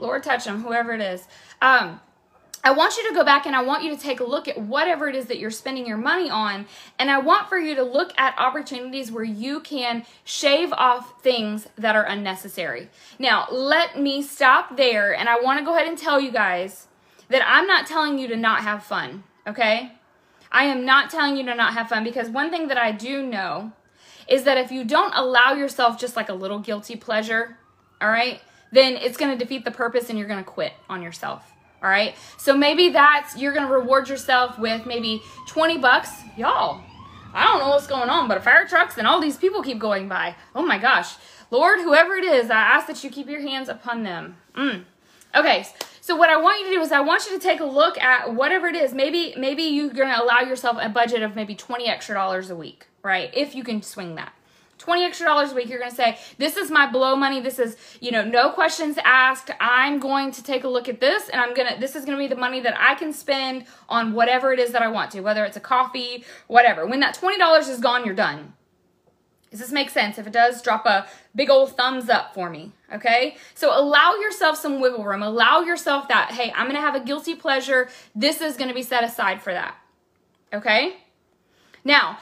Lord 0.00 0.24
touch 0.24 0.44
them, 0.44 0.62
whoever 0.62 0.92
it 0.92 1.00
is. 1.00 1.26
Um, 1.62 2.00
I 2.64 2.70
want 2.70 2.96
you 2.96 3.06
to 3.06 3.14
go 3.14 3.24
back 3.24 3.44
and 3.44 3.54
I 3.54 3.60
want 3.60 3.84
you 3.84 3.94
to 3.94 4.00
take 4.00 4.20
a 4.20 4.24
look 4.24 4.48
at 4.48 4.58
whatever 4.58 5.06
it 5.06 5.14
is 5.14 5.26
that 5.26 5.38
you're 5.38 5.50
spending 5.50 5.86
your 5.86 5.98
money 5.98 6.30
on. 6.30 6.64
And 6.98 7.10
I 7.10 7.18
want 7.18 7.50
for 7.50 7.58
you 7.58 7.74
to 7.74 7.82
look 7.82 8.14
at 8.16 8.34
opportunities 8.38 9.12
where 9.12 9.22
you 9.22 9.60
can 9.60 10.06
shave 10.24 10.72
off 10.72 11.22
things 11.22 11.68
that 11.76 11.94
are 11.94 12.04
unnecessary. 12.04 12.88
Now, 13.18 13.46
let 13.50 14.00
me 14.00 14.22
stop 14.22 14.78
there. 14.78 15.14
And 15.14 15.28
I 15.28 15.38
want 15.38 15.58
to 15.58 15.64
go 15.64 15.74
ahead 15.74 15.86
and 15.86 15.98
tell 15.98 16.18
you 16.18 16.32
guys 16.32 16.86
that 17.28 17.46
I'm 17.46 17.66
not 17.66 17.86
telling 17.86 18.18
you 18.18 18.28
to 18.28 18.36
not 18.36 18.62
have 18.62 18.82
fun, 18.82 19.24
okay? 19.46 19.92
I 20.50 20.64
am 20.64 20.86
not 20.86 21.10
telling 21.10 21.36
you 21.36 21.44
to 21.44 21.54
not 21.54 21.74
have 21.74 21.90
fun 21.90 22.02
because 22.02 22.30
one 22.30 22.50
thing 22.50 22.68
that 22.68 22.78
I 22.78 22.92
do 22.92 23.22
know 23.22 23.72
is 24.26 24.44
that 24.44 24.56
if 24.56 24.72
you 24.72 24.84
don't 24.84 25.12
allow 25.14 25.52
yourself 25.52 26.00
just 26.00 26.16
like 26.16 26.30
a 26.30 26.34
little 26.34 26.60
guilty 26.60 26.96
pleasure, 26.96 27.58
all 28.00 28.08
right, 28.08 28.40
then 28.72 28.96
it's 28.96 29.18
going 29.18 29.36
to 29.36 29.44
defeat 29.44 29.66
the 29.66 29.70
purpose 29.70 30.08
and 30.08 30.18
you're 30.18 30.28
going 30.28 30.42
to 30.42 30.50
quit 30.50 30.72
on 30.88 31.02
yourself. 31.02 31.53
All 31.84 31.90
right. 31.90 32.16
So 32.38 32.56
maybe 32.56 32.88
that's, 32.88 33.36
you're 33.36 33.52
to 33.52 33.66
reward 33.66 34.08
yourself 34.08 34.58
with 34.58 34.86
maybe 34.86 35.22
20 35.48 35.76
bucks. 35.76 36.08
Y'all, 36.34 36.80
I 37.34 37.44
don't 37.44 37.58
know 37.58 37.68
what's 37.68 37.86
going 37.86 38.08
on, 38.08 38.26
but 38.26 38.38
a 38.38 38.40
fire 38.40 38.66
trucks 38.66 38.96
and 38.96 39.06
all 39.06 39.20
these 39.20 39.36
people 39.36 39.62
keep 39.62 39.78
going 39.78 40.08
by. 40.08 40.34
Oh 40.54 40.64
my 40.64 40.78
gosh. 40.78 41.16
Lord, 41.50 41.80
whoever 41.80 42.14
it 42.14 42.24
is, 42.24 42.50
I 42.50 42.56
ask 42.56 42.86
that 42.86 43.04
you 43.04 43.10
keep 43.10 43.28
your 43.28 43.42
hands 43.42 43.68
upon 43.68 44.02
them. 44.02 44.38
Mm. 44.56 44.84
Okay. 45.34 45.66
So 46.00 46.16
what 46.16 46.30
I 46.30 46.40
want 46.40 46.60
you 46.60 46.68
to 46.68 46.74
do 46.76 46.80
is 46.80 46.90
I 46.90 47.00
want 47.00 47.26
you 47.26 47.32
to 47.32 47.38
take 47.38 47.60
a 47.60 47.66
look 47.66 47.98
at 47.98 48.32
whatever 48.32 48.66
it 48.66 48.76
is. 48.76 48.94
Maybe, 48.94 49.34
maybe 49.36 49.64
you're 49.64 49.92
going 49.92 50.08
to 50.08 50.22
allow 50.22 50.40
yourself 50.40 50.78
a 50.80 50.88
budget 50.88 51.20
of 51.20 51.36
maybe 51.36 51.54
20 51.54 51.86
extra 51.86 52.14
dollars 52.14 52.48
a 52.48 52.56
week, 52.56 52.86
right? 53.02 53.30
If 53.34 53.54
you 53.54 53.62
can 53.62 53.82
swing 53.82 54.14
that. 54.14 54.32
20 54.78 55.04
extra 55.04 55.26
dollars 55.26 55.52
a 55.52 55.54
week, 55.54 55.68
you're 55.68 55.78
going 55.78 55.90
to 55.90 55.96
say, 55.96 56.18
this 56.38 56.56
is 56.56 56.70
my 56.70 56.90
blow 56.90 57.16
money. 57.16 57.40
This 57.40 57.58
is, 57.58 57.76
you 58.00 58.10
know, 58.10 58.24
no 58.24 58.50
questions 58.50 58.98
asked. 59.04 59.50
I'm 59.60 59.98
going 59.98 60.32
to 60.32 60.42
take 60.42 60.64
a 60.64 60.68
look 60.68 60.88
at 60.88 61.00
this 61.00 61.28
and 61.28 61.40
I'm 61.40 61.54
going 61.54 61.72
to, 61.72 61.80
this 61.80 61.96
is 61.96 62.04
going 62.04 62.18
to 62.18 62.22
be 62.22 62.28
the 62.28 62.40
money 62.40 62.60
that 62.60 62.74
I 62.78 62.94
can 62.94 63.12
spend 63.12 63.66
on 63.88 64.12
whatever 64.12 64.52
it 64.52 64.58
is 64.58 64.72
that 64.72 64.82
I 64.82 64.88
want 64.88 65.10
to, 65.12 65.20
whether 65.20 65.44
it's 65.44 65.56
a 65.56 65.60
coffee, 65.60 66.24
whatever. 66.46 66.86
When 66.86 67.00
that 67.00 67.16
$20 67.16 67.68
is 67.68 67.80
gone, 67.80 68.04
you're 68.04 68.14
done. 68.14 68.54
Does 69.54 69.60
this 69.60 69.70
make 69.70 69.90
sense? 69.90 70.18
If 70.18 70.26
it 70.26 70.32
does, 70.32 70.60
drop 70.62 70.84
a 70.84 71.06
big 71.32 71.48
old 71.48 71.76
thumbs 71.76 72.08
up 72.08 72.34
for 72.34 72.50
me, 72.50 72.72
okay? 72.92 73.36
So 73.54 73.70
allow 73.70 74.14
yourself 74.14 74.58
some 74.58 74.80
wiggle 74.80 75.04
room. 75.04 75.22
Allow 75.22 75.60
yourself 75.60 76.08
that, 76.08 76.32
hey, 76.32 76.52
I'm 76.56 76.66
to 76.74 76.80
have 76.80 76.96
a 76.96 77.04
guilty 77.04 77.36
pleasure. 77.36 77.88
This 78.16 78.40
is 78.40 78.56
to 78.56 78.74
be 78.74 78.82
set 78.82 79.04
aside 79.04 79.40
for 79.40 79.52
that, 79.52 79.76
okay? 80.52 80.96
Now, 81.84 82.18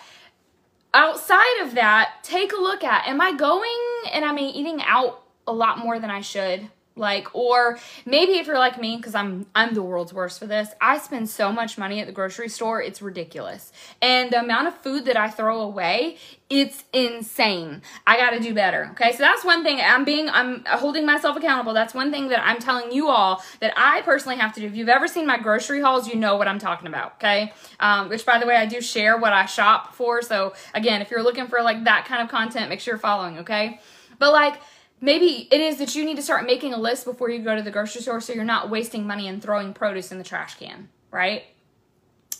outside 0.94 1.62
of 1.62 1.74
that, 1.74 2.16
take 2.22 2.52
a 2.52 2.56
look 2.56 2.84
at 2.84 3.06
am 3.06 3.20
I 3.20 3.32
going 3.32 4.12
and 4.12 4.24
I'm 4.24 4.38
eating 4.38 4.82
out 4.82 5.22
a 5.46 5.52
lot 5.52 5.78
more 5.78 5.98
than 5.98 6.10
I 6.10 6.20
should? 6.20 6.70
Like 6.96 7.34
or 7.34 7.78
maybe 8.04 8.32
if 8.32 8.46
you're 8.46 8.58
like 8.58 8.78
me 8.78 8.96
because 8.96 9.14
i'm 9.14 9.46
i'm 9.54 9.74
the 9.74 9.82
world's 9.82 10.12
worst 10.12 10.38
for 10.38 10.46
this 10.46 10.68
i 10.80 10.98
spend 10.98 11.28
so 11.28 11.50
much 11.50 11.78
money 11.78 12.00
at 12.00 12.06
the 12.06 12.12
grocery 12.12 12.48
store 12.48 12.82
it's 12.82 13.00
ridiculous. 13.00 13.72
And 14.00 14.30
the 14.30 14.40
amount 14.40 14.68
of 14.68 14.74
food 14.78 15.06
that 15.06 15.16
i 15.16 15.28
throw 15.28 15.60
away 15.60 16.18
it's 16.50 16.84
insane. 16.92 17.80
I 18.06 18.18
gotta 18.18 18.38
do 18.38 18.52
better 18.52 18.90
okay? 18.92 19.12
So 19.12 19.18
that's 19.18 19.44
one 19.44 19.62
thing 19.62 19.80
i'm 19.80 20.04
being 20.04 20.28
i'm 20.28 20.64
holding 20.66 21.06
myself 21.06 21.36
accountable. 21.36 21.72
That's 21.72 21.94
one 21.94 22.10
thing 22.10 22.28
that 22.28 22.46
i'm 22.46 22.58
telling 22.58 22.92
you 22.92 23.08
all 23.08 23.42
that 23.60 23.72
i 23.76 24.02
personally 24.02 24.36
have 24.36 24.52
to 24.54 24.60
do. 24.60 24.66
If 24.66 24.76
you've 24.76 24.88
ever 24.88 25.08
seen 25.08 25.26
my 25.26 25.38
grocery 25.38 25.80
hauls 25.80 26.08
you 26.08 26.16
know 26.16 26.36
what 26.36 26.46
i'm 26.48 26.58
talking 26.58 26.88
about 26.88 27.14
okay? 27.14 27.52
Um, 27.80 28.08
which 28.10 28.26
by 28.26 28.38
the 28.38 28.46
way 28.46 28.56
i 28.56 28.66
do 28.66 28.80
share 28.80 29.16
what 29.16 29.32
i 29.32 29.46
shop 29.46 29.94
for. 29.94 30.20
So 30.20 30.52
again 30.74 31.00
if 31.00 31.10
you're 31.10 31.22
looking 31.22 31.46
for 31.46 31.62
like 31.62 31.84
that 31.84 32.04
kind 32.04 32.22
of 32.22 32.28
content 32.28 32.68
make 32.68 32.80
sure 32.80 32.94
you're 32.94 32.98
following 32.98 33.38
okay? 33.38 33.80
But 34.18 34.32
like 34.32 34.60
maybe 35.02 35.48
it 35.50 35.60
is 35.60 35.76
that 35.76 35.94
you 35.94 36.04
need 36.04 36.16
to 36.16 36.22
start 36.22 36.46
making 36.46 36.72
a 36.72 36.78
list 36.78 37.04
before 37.04 37.28
you 37.28 37.42
go 37.42 37.54
to 37.54 37.60
the 37.60 37.70
grocery 37.70 38.00
store 38.00 38.22
so 38.22 38.32
you're 38.32 38.44
not 38.44 38.70
wasting 38.70 39.06
money 39.06 39.28
and 39.28 39.42
throwing 39.42 39.74
produce 39.74 40.10
in 40.10 40.16
the 40.16 40.24
trash 40.24 40.54
can, 40.54 40.88
right? 41.10 41.44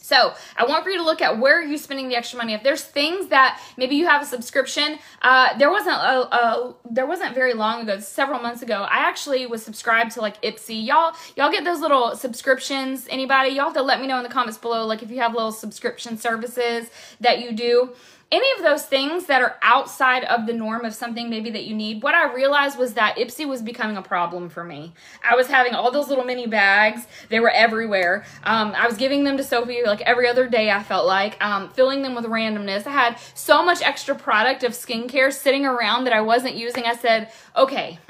So 0.03 0.35
I 0.57 0.67
want 0.67 0.85
for 0.85 0.91
you 0.91 0.99
to 0.99 1.05
look 1.05 1.23
at 1.23 1.39
where 1.39 1.59
are 1.59 1.63
you 1.63 1.79
spending 1.79 2.09
the 2.09 2.17
extra 2.17 2.37
money. 2.37 2.55
If 2.55 2.63
there's 2.63 2.83
things 2.83 3.29
that 3.29 3.61
maybe 3.77 3.95
you 3.95 4.07
have 4.07 4.21
a 4.21 4.27
subscription, 4.27 4.99
uh, 5.23 5.57
there 5.59 5.71
wasn't 5.71 5.97
a, 5.97 6.35
a, 6.35 6.75
there 6.91 7.07
wasn't 7.07 7.35
very 7.35 7.55
long 7.55 7.83
ago, 7.83 7.99
several 8.01 8.41
months 8.41 8.63
ago. 8.63 8.87
I 8.91 9.09
actually 9.09 9.47
was 9.47 9.63
subscribed 9.63 10.13
to 10.13 10.21
like 10.21 10.43
Ipsy. 10.43 10.85
Y'all 10.85 11.15
y'all 11.37 11.53
get 11.53 11.65
those 11.65 11.81
little 11.81 12.17
subscriptions. 12.17 13.07
Anybody? 13.09 13.51
Y'all 13.51 13.67
have 13.67 13.75
to 13.75 13.83
let 13.83 14.01
me 14.01 14.07
know 14.07 14.17
in 14.17 14.25
the 14.25 14.29
comments 14.29 14.59
below. 14.59 14.85
Like 14.87 15.03
if 15.03 15.11
you 15.11 15.21
have 15.21 15.35
little 15.35 15.53
subscription 15.53 16.19
services 16.19 16.91
that 17.21 17.41
you 17.41 17.53
do 17.53 17.93
any 18.33 18.51
of 18.57 18.65
those 18.65 18.87
things 18.87 19.27
that 19.27 19.43
are 19.43 19.57
outside 19.61 20.25
of 20.25 20.47
the 20.47 20.55
norm 20.55 20.87
of 20.87 20.95
something 20.95 21.29
maybe 21.29 21.51
that 21.51 21.65
you 21.65 21.77
need, 21.77 22.03
what 22.03 22.15
I 22.15 22.33
realized 22.33 22.79
was 22.79 22.95
that 22.95 23.17
Ipsy 23.17 23.47
was 23.47 23.61
becoming 23.61 23.99
a 23.99 24.03
problem 24.03 24.49
for 24.49 24.65
me. 24.65 24.95
I 25.23 25.37
was 25.37 25.49
having 25.49 25.75
all 25.75 25.91
those 25.91 26.09
little 26.09 26.25
mini 26.25 26.47
bags. 26.47 27.07
They 27.29 27.41
were 27.41 27.51
everywhere. 27.51 28.25
Um, 28.43 28.73
I 28.75 28.87
was 28.87 28.97
giving 28.97 29.25
them 29.25 29.37
to 29.37 29.45
Sophie 29.45 29.83
like 29.85 30.01
every 30.01 30.27
other 30.27 30.49
day, 30.49 30.71
I 30.71 30.83
felt 30.83 31.07
like, 31.07 31.43
um, 31.45 31.69
filling 31.71 32.01
them 32.01 32.15
with 32.15 32.25
randomness. 32.25 32.87
I 32.87 32.93
had 32.93 33.19
so 33.35 33.63
much 33.63 33.83
extra 33.83 34.15
product 34.15 34.65
of 34.65 34.73
skincare 34.73 35.31
sitting 35.31 35.67
around 35.67 36.05
that 36.05 36.15
I 36.15 36.23
wasn't 36.23 36.55
using. 36.55 36.85
I 36.85 36.97
said, 36.97 37.31
okay. 37.55 37.99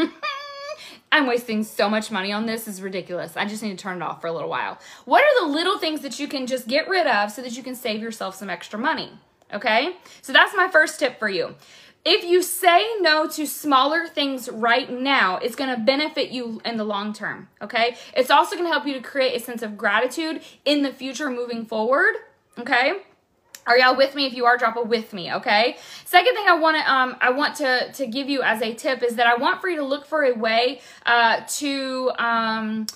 I'm 1.10 1.26
wasting 1.26 1.64
so 1.64 1.90
much 1.90 2.10
money 2.10 2.32
on 2.32 2.46
this. 2.46 2.68
is 2.68 2.80
ridiculous. 2.80 3.36
I 3.36 3.44
just 3.44 3.62
need 3.62 3.76
to 3.76 3.82
turn 3.82 3.96
it 3.96 4.02
off 4.02 4.20
for 4.20 4.28
a 4.28 4.32
little 4.32 4.48
while. 4.48 4.78
What 5.04 5.22
are 5.22 5.46
the 5.46 5.52
little 5.52 5.78
things 5.78 6.00
that 6.02 6.20
you 6.20 6.28
can 6.28 6.46
just 6.46 6.68
get 6.68 6.88
rid 6.88 7.06
of 7.06 7.32
so 7.32 7.42
that 7.42 7.56
you 7.56 7.62
can 7.62 7.74
save 7.74 8.00
yourself 8.00 8.36
some 8.36 8.48
extra 8.48 8.78
money? 8.78 9.10
Okay? 9.52 9.96
So 10.22 10.32
that's 10.32 10.54
my 10.56 10.68
first 10.68 10.98
tip 10.98 11.18
for 11.18 11.28
you. 11.28 11.54
if 12.04 12.24
you 12.24 12.42
say 12.42 12.84
no 13.00 13.28
to 13.28 13.46
smaller 13.46 14.08
things 14.08 14.48
right 14.48 14.90
now, 14.90 15.36
it's 15.36 15.54
going 15.54 15.70
to 15.70 15.80
benefit 15.80 16.30
you 16.30 16.60
in 16.64 16.76
the 16.76 16.84
long 16.84 17.12
term, 17.12 17.48
okay? 17.60 17.96
It's 18.16 18.30
also 18.30 18.56
going 18.56 18.66
to 18.66 18.72
help 18.72 18.86
you 18.86 18.94
to 18.94 19.00
create 19.00 19.40
a 19.40 19.44
sense 19.44 19.62
of 19.62 19.76
gratitude 19.76 20.42
in 20.64 20.82
the 20.82 20.92
future 20.92 21.30
moving 21.30 21.64
forward, 21.64 22.14
okay? 22.58 22.94
Are 23.64 23.78
y'all 23.78 23.96
with 23.96 24.16
me? 24.16 24.26
If 24.26 24.34
you 24.34 24.44
are, 24.46 24.58
drop 24.58 24.76
a 24.76 24.82
with 24.82 25.12
me, 25.12 25.32
okay? 25.32 25.76
Second 26.04 26.34
thing 26.34 26.46
I 26.48 26.58
want 26.58 26.76
to 26.78 26.92
um 26.92 27.16
I 27.20 27.30
want 27.30 27.54
to 27.58 27.92
to 27.92 28.06
give 28.08 28.28
you 28.28 28.42
as 28.42 28.60
a 28.60 28.74
tip 28.74 29.04
is 29.04 29.14
that 29.14 29.28
I 29.28 29.36
want 29.36 29.60
for 29.60 29.68
you 29.68 29.76
to 29.76 29.84
look 29.84 30.04
for 30.04 30.24
a 30.24 30.32
way 30.32 30.80
uh 31.06 31.42
to 31.58 32.10
um 32.18 32.86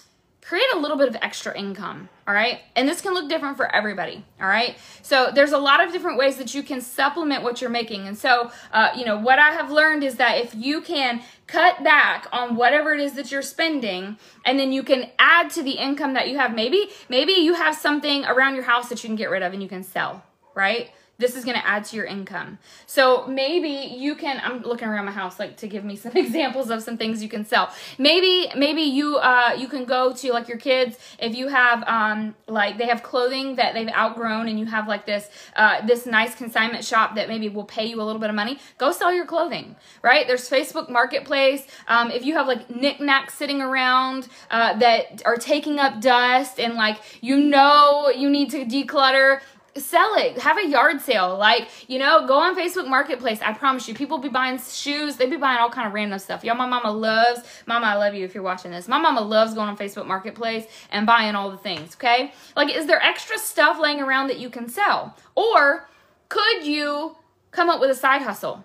create 0.46 0.72
a 0.74 0.78
little 0.78 0.96
bit 0.96 1.08
of 1.08 1.16
extra 1.22 1.56
income, 1.58 2.08
all 2.28 2.32
right? 2.32 2.60
And 2.76 2.88
this 2.88 3.00
can 3.00 3.12
look 3.14 3.28
different 3.28 3.56
for 3.56 3.74
everybody, 3.74 4.24
all 4.40 4.46
right? 4.46 4.76
So 5.02 5.32
there's 5.34 5.50
a 5.50 5.58
lot 5.58 5.84
of 5.84 5.92
different 5.92 6.18
ways 6.18 6.36
that 6.36 6.54
you 6.54 6.62
can 6.62 6.80
supplement 6.80 7.42
what 7.42 7.60
you're 7.60 7.68
making. 7.68 8.06
And 8.06 8.16
so, 8.16 8.52
uh, 8.72 8.90
you 8.96 9.04
know, 9.04 9.18
what 9.18 9.40
I 9.40 9.50
have 9.50 9.72
learned 9.72 10.04
is 10.04 10.14
that 10.16 10.38
if 10.38 10.54
you 10.54 10.82
can 10.82 11.20
cut 11.48 11.82
back 11.82 12.28
on 12.30 12.54
whatever 12.54 12.94
it 12.94 13.00
is 13.00 13.14
that 13.14 13.32
you're 13.32 13.42
spending 13.42 14.18
and 14.44 14.56
then 14.56 14.70
you 14.70 14.84
can 14.84 15.10
add 15.18 15.50
to 15.50 15.64
the 15.64 15.72
income 15.72 16.14
that 16.14 16.28
you 16.28 16.38
have, 16.38 16.54
maybe, 16.54 16.90
maybe 17.08 17.32
you 17.32 17.54
have 17.54 17.74
something 17.74 18.24
around 18.24 18.54
your 18.54 18.64
house 18.64 18.88
that 18.88 19.02
you 19.02 19.08
can 19.08 19.16
get 19.16 19.30
rid 19.30 19.42
of 19.42 19.52
and 19.52 19.60
you 19.60 19.68
can 19.68 19.82
sell, 19.82 20.22
right? 20.54 20.90
This 21.18 21.34
is 21.34 21.44
going 21.44 21.56
to 21.56 21.66
add 21.66 21.84
to 21.86 21.96
your 21.96 22.04
income. 22.04 22.58
So 22.86 23.26
maybe 23.26 23.94
you 23.96 24.14
can 24.16 24.40
I'm 24.42 24.62
looking 24.62 24.88
around 24.88 25.06
my 25.06 25.12
house 25.12 25.38
like 25.38 25.56
to 25.58 25.68
give 25.68 25.84
me 25.84 25.96
some 26.04 26.12
examples 26.16 26.70
of 26.70 26.82
some 26.82 26.96
things 26.96 27.22
you 27.22 27.28
can 27.28 27.44
sell. 27.44 27.72
Maybe 27.98 28.50
maybe 28.56 28.82
you 28.82 29.16
uh 29.16 29.56
you 29.58 29.68
can 29.68 29.84
go 29.84 30.12
to 30.12 30.32
like 30.32 30.48
your 30.48 30.58
kids 30.58 30.98
if 31.18 31.34
you 31.34 31.48
have 31.48 31.82
um 31.88 32.34
like 32.46 32.78
they 32.78 32.86
have 32.86 33.02
clothing 33.02 33.56
that 33.56 33.74
they've 33.74 33.88
outgrown 33.88 34.48
and 34.48 34.58
you 34.58 34.66
have 34.66 34.88
like 34.88 35.06
this 35.06 35.30
uh 35.56 35.84
this 35.86 36.06
nice 36.06 36.34
consignment 36.34 36.84
shop 36.84 37.14
that 37.14 37.28
maybe 37.28 37.48
will 37.48 37.64
pay 37.64 37.86
you 37.86 38.00
a 38.00 38.04
little 38.04 38.20
bit 38.20 38.30
of 38.30 38.36
money, 38.36 38.58
go 38.78 38.92
sell 38.92 39.12
your 39.12 39.26
clothing, 39.26 39.76
right? 40.02 40.26
There's 40.26 40.48
Facebook 40.48 40.90
Marketplace. 40.90 41.66
Um 41.88 42.10
if 42.10 42.24
you 42.24 42.34
have 42.34 42.46
like 42.46 42.68
knickknacks 42.68 43.34
sitting 43.34 43.62
around 43.62 44.28
uh 44.50 44.78
that 44.78 45.22
are 45.24 45.36
taking 45.36 45.78
up 45.78 46.00
dust 46.00 46.60
and 46.60 46.74
like 46.74 46.98
you 47.20 47.38
know 47.38 48.10
you 48.10 48.28
need 48.28 48.50
to 48.50 48.64
declutter 48.64 49.40
sell 49.78 50.14
it. 50.16 50.38
Have 50.38 50.58
a 50.58 50.66
yard 50.66 51.00
sale. 51.00 51.36
Like 51.36 51.68
you 51.88 51.98
know 51.98 52.26
go 52.26 52.38
on 52.38 52.56
facebook 52.56 52.88
marketplace. 52.88 53.40
I 53.42 53.52
promise 53.52 53.88
you 53.88 53.94
people 53.94 54.18
be 54.18 54.28
buying 54.28 54.58
shoes. 54.58 55.16
They 55.16 55.26
be 55.26 55.36
buying 55.36 55.58
all 55.58 55.70
kind 55.70 55.86
of 55.86 55.94
random 55.94 56.18
stuff. 56.18 56.44
Y'all 56.44 56.56
my 56.56 56.66
mama 56.66 56.90
loves 56.90 57.40
mama 57.66 57.86
i 57.86 57.94
love 57.94 58.14
you 58.14 58.24
if 58.24 58.34
you're 58.34 58.42
watching 58.42 58.70
this. 58.70 58.88
My 58.88 58.98
mama 58.98 59.20
loves 59.20 59.54
going 59.54 59.68
on 59.68 59.76
facebook 59.76 60.06
marketplace 60.06 60.66
and 60.90 61.06
buying 61.06 61.34
all 61.34 61.50
the 61.50 61.58
things 61.58 61.94
okay? 61.94 62.32
Like 62.54 62.74
is 62.74 62.86
there 62.86 63.02
extra 63.02 63.38
stuff 63.38 63.78
laying 63.78 64.00
around 64.00 64.28
that 64.28 64.38
you 64.38 64.50
can 64.50 64.68
sell? 64.68 65.16
Or 65.34 65.88
could 66.28 66.64
you 66.64 67.16
come 67.50 67.70
up 67.70 67.80
with 67.80 67.90
a 67.90 67.94
side 67.94 68.22
hustle 68.22 68.64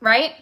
right 0.00 0.32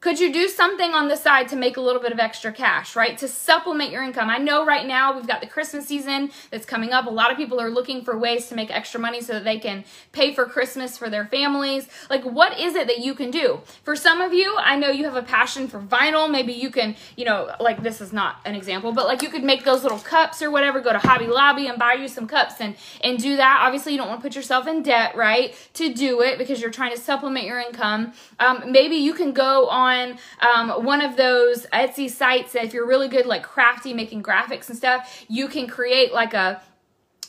could 0.00 0.20
you 0.20 0.32
do 0.32 0.46
something 0.46 0.92
on 0.92 1.08
the 1.08 1.16
side 1.16 1.48
to 1.48 1.56
make 1.56 1.76
a 1.76 1.80
little 1.80 2.00
bit 2.00 2.12
of 2.12 2.20
extra 2.20 2.52
cash, 2.52 2.94
right? 2.94 3.18
To 3.18 3.26
supplement 3.26 3.90
your 3.90 4.04
income. 4.04 4.30
I 4.30 4.38
know 4.38 4.64
right 4.64 4.86
now 4.86 5.16
we've 5.16 5.26
got 5.26 5.40
the 5.40 5.48
Christmas 5.48 5.86
season 5.86 6.30
that's 6.52 6.64
coming 6.64 6.92
up. 6.92 7.06
A 7.06 7.10
lot 7.10 7.32
of 7.32 7.36
people 7.36 7.60
are 7.60 7.68
looking 7.68 8.04
for 8.04 8.16
ways 8.16 8.46
to 8.46 8.54
make 8.54 8.70
extra 8.70 9.00
money 9.00 9.20
so 9.20 9.32
that 9.32 9.44
they 9.44 9.58
can 9.58 9.84
pay 10.12 10.32
for 10.32 10.46
Christmas 10.46 10.96
for 10.96 11.10
their 11.10 11.26
families. 11.26 11.88
Like, 12.08 12.22
what 12.22 12.60
is 12.60 12.76
it 12.76 12.86
that 12.86 12.98
you 12.98 13.12
can 13.12 13.32
do? 13.32 13.60
For 13.82 13.96
some 13.96 14.20
of 14.20 14.32
you, 14.32 14.56
I 14.58 14.76
know 14.76 14.88
you 14.88 15.04
have 15.04 15.16
a 15.16 15.22
passion 15.22 15.66
for 15.66 15.80
vinyl. 15.80 16.30
Maybe 16.30 16.52
you 16.52 16.70
can, 16.70 16.94
you 17.16 17.24
know, 17.24 17.52
like 17.58 17.82
this 17.82 18.00
is 18.00 18.12
not 18.12 18.36
an 18.44 18.54
example, 18.54 18.92
but 18.92 19.06
like 19.06 19.20
you 19.20 19.28
could 19.28 19.42
make 19.42 19.64
those 19.64 19.82
little 19.82 19.98
cups 19.98 20.42
or 20.42 20.52
whatever, 20.52 20.80
go 20.80 20.92
to 20.92 20.98
Hobby 21.00 21.26
Lobby 21.26 21.66
and 21.66 21.76
buy 21.76 21.94
you 21.94 22.06
some 22.06 22.28
cups 22.28 22.60
and, 22.60 22.76
and 23.02 23.18
do 23.18 23.36
that. 23.36 23.62
Obviously, 23.62 23.92
you 23.92 23.98
don't 23.98 24.08
want 24.08 24.20
to 24.20 24.22
put 24.22 24.36
yourself 24.36 24.68
in 24.68 24.84
debt, 24.84 25.16
right? 25.16 25.56
To 25.74 25.92
do 25.92 26.22
it 26.22 26.38
because 26.38 26.60
you're 26.60 26.70
trying 26.70 26.92
to 26.92 27.00
supplement 27.00 27.46
your 27.46 27.58
income. 27.58 28.12
Um, 28.38 28.70
maybe 28.70 28.94
you 28.94 29.12
can 29.12 29.32
go 29.32 29.66
on 29.66 29.87
on 29.88 30.18
um, 30.40 30.84
one 30.84 31.00
of 31.00 31.16
those 31.16 31.66
Etsy 31.72 32.10
sites. 32.10 32.52
That 32.52 32.64
if 32.64 32.72
you're 32.72 32.86
really 32.86 33.08
good, 33.08 33.26
like 33.26 33.42
crafty, 33.42 33.94
making 33.94 34.22
graphics 34.22 34.68
and 34.68 34.76
stuff, 34.76 35.24
you 35.28 35.48
can 35.48 35.66
create 35.66 36.12
like 36.12 36.34
a 36.34 36.62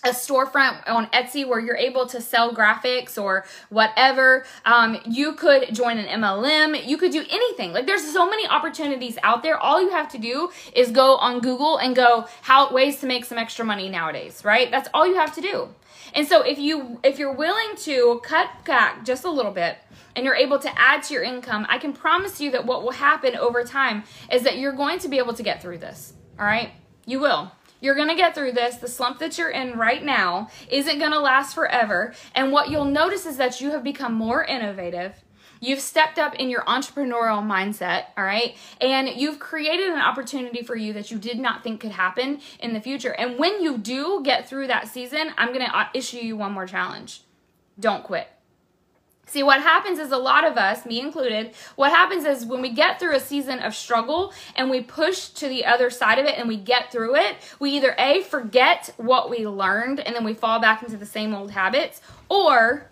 a 0.03 0.09
storefront 0.09 0.87
on 0.87 1.07
Etsy 1.07 1.47
where 1.47 1.59
you're 1.59 1.75
able 1.75 2.05
to 2.07 2.21
sell 2.21 2.53
graphics 2.53 3.21
or 3.21 3.45
whatever. 3.69 4.45
Um, 4.65 4.97
you 5.05 5.33
could 5.33 5.73
join 5.73 5.97
an 5.97 6.05
MLM. 6.21 6.87
You 6.87 6.97
could 6.97 7.11
do 7.11 7.23
anything. 7.29 7.73
Like 7.73 7.85
there's 7.85 8.09
so 8.11 8.29
many 8.29 8.47
opportunities 8.47 9.17
out 9.23 9.43
there. 9.43 9.57
All 9.57 9.81
you 9.81 9.89
have 9.89 10.09
to 10.09 10.17
do 10.17 10.51
is 10.73 10.91
go 10.91 11.17
on 11.17 11.39
Google 11.41 11.77
and 11.77 11.95
go 11.95 12.27
how 12.41 12.71
ways 12.73 12.99
to 13.01 13.07
make 13.07 13.25
some 13.25 13.37
extra 13.37 13.65
money 13.65 13.89
nowadays, 13.89 14.43
right? 14.45 14.71
That's 14.71 14.89
all 14.93 15.05
you 15.05 15.15
have 15.15 15.35
to 15.35 15.41
do. 15.41 15.69
And 16.13 16.27
so 16.27 16.41
if 16.41 16.57
you 16.57 16.99
if 17.03 17.19
you're 17.19 17.33
willing 17.33 17.75
to 17.77 18.21
cut 18.23 18.49
back 18.65 19.05
just 19.05 19.25
a 19.25 19.29
little 19.29 19.51
bit 19.51 19.77
and 20.15 20.25
you're 20.25 20.35
able 20.35 20.59
to 20.59 20.79
add 20.79 21.03
to 21.03 21.13
your 21.13 21.23
income, 21.23 21.65
I 21.69 21.77
can 21.77 21.93
promise 21.93 22.41
you 22.41 22.51
that 22.51 22.65
what 22.65 22.83
will 22.83 22.91
happen 22.91 23.35
over 23.35 23.63
time 23.63 24.03
is 24.31 24.43
that 24.43 24.57
you're 24.57 24.73
going 24.73 24.99
to 24.99 25.07
be 25.07 25.17
able 25.17 25.33
to 25.33 25.43
get 25.43 25.61
through 25.61 25.79
this. 25.79 26.13
All 26.39 26.45
right? 26.45 26.71
You 27.05 27.19
will. 27.19 27.51
You're 27.81 27.95
going 27.95 28.09
to 28.09 28.15
get 28.15 28.35
through 28.35 28.53
this. 28.53 28.75
The 28.75 28.87
slump 28.87 29.19
that 29.19 29.37
you're 29.37 29.49
in 29.49 29.77
right 29.77 30.03
now 30.03 30.49
isn't 30.69 30.99
going 30.99 31.11
to 31.11 31.19
last 31.19 31.55
forever. 31.55 32.13
And 32.35 32.51
what 32.51 32.69
you'll 32.69 32.85
notice 32.85 33.25
is 33.25 33.37
that 33.37 33.61
you 33.61 33.71
have 33.71 33.83
become 33.83 34.13
more 34.13 34.43
innovative. 34.43 35.23
You've 35.61 35.81
stepped 35.81 36.17
up 36.17 36.35
in 36.35 36.49
your 36.49 36.61
entrepreneurial 36.61 37.43
mindset, 37.43 38.05
all 38.17 38.23
right? 38.23 38.55
And 38.79 39.09
you've 39.09 39.39
created 39.39 39.89
an 39.89 39.99
opportunity 39.99 40.63
for 40.63 40.75
you 40.75 40.93
that 40.93 41.11
you 41.11 41.17
did 41.17 41.37
not 41.37 41.63
think 41.63 41.81
could 41.81 41.91
happen 41.91 42.39
in 42.59 42.73
the 42.73 42.79
future. 42.79 43.11
And 43.11 43.37
when 43.37 43.61
you 43.61 43.77
do 43.77 44.21
get 44.23 44.47
through 44.47 44.67
that 44.67 44.87
season, 44.87 45.31
I'm 45.37 45.49
going 45.49 45.65
to 45.65 45.77
uh, 45.77 45.87
issue 45.93 46.17
you 46.17 46.37
one 46.37 46.53
more 46.53 46.65
challenge. 46.65 47.23
Don't 47.77 48.03
quit. 48.03 48.27
See, 49.29 49.43
what 49.43 49.61
happens 49.61 49.99
is 49.99 50.11
a 50.11 50.17
lot 50.17 50.43
of 50.43 50.57
us, 50.57 50.87
me 50.87 50.99
included, 50.99 51.53
what 51.75 51.91
happens 51.91 52.25
is 52.25 52.47
when 52.47 52.63
we 52.63 52.71
get 52.71 52.99
through 52.99 53.15
a 53.15 53.19
season 53.19 53.59
of 53.59 53.75
struggle 53.75 54.33
and 54.55 54.71
we 54.71 54.81
push 54.81 55.27
to 55.29 55.47
the 55.47 55.65
other 55.65 55.91
side 55.91 56.17
of 56.17 56.25
it 56.25 56.39
and 56.39 56.47
we 56.47 56.57
get 56.57 56.91
through 56.91 57.15
it, 57.15 57.35
we 57.59 57.69
either 57.71 57.93
A, 57.99 58.23
forget 58.23 58.91
what 58.97 59.29
we 59.29 59.45
learned 59.45 59.99
and 59.99 60.15
then 60.15 60.23
we 60.23 60.33
fall 60.33 60.59
back 60.59 60.81
into 60.81 60.97
the 60.97 61.05
same 61.05 61.35
old 61.35 61.51
habits, 61.51 62.01
or 62.27 62.88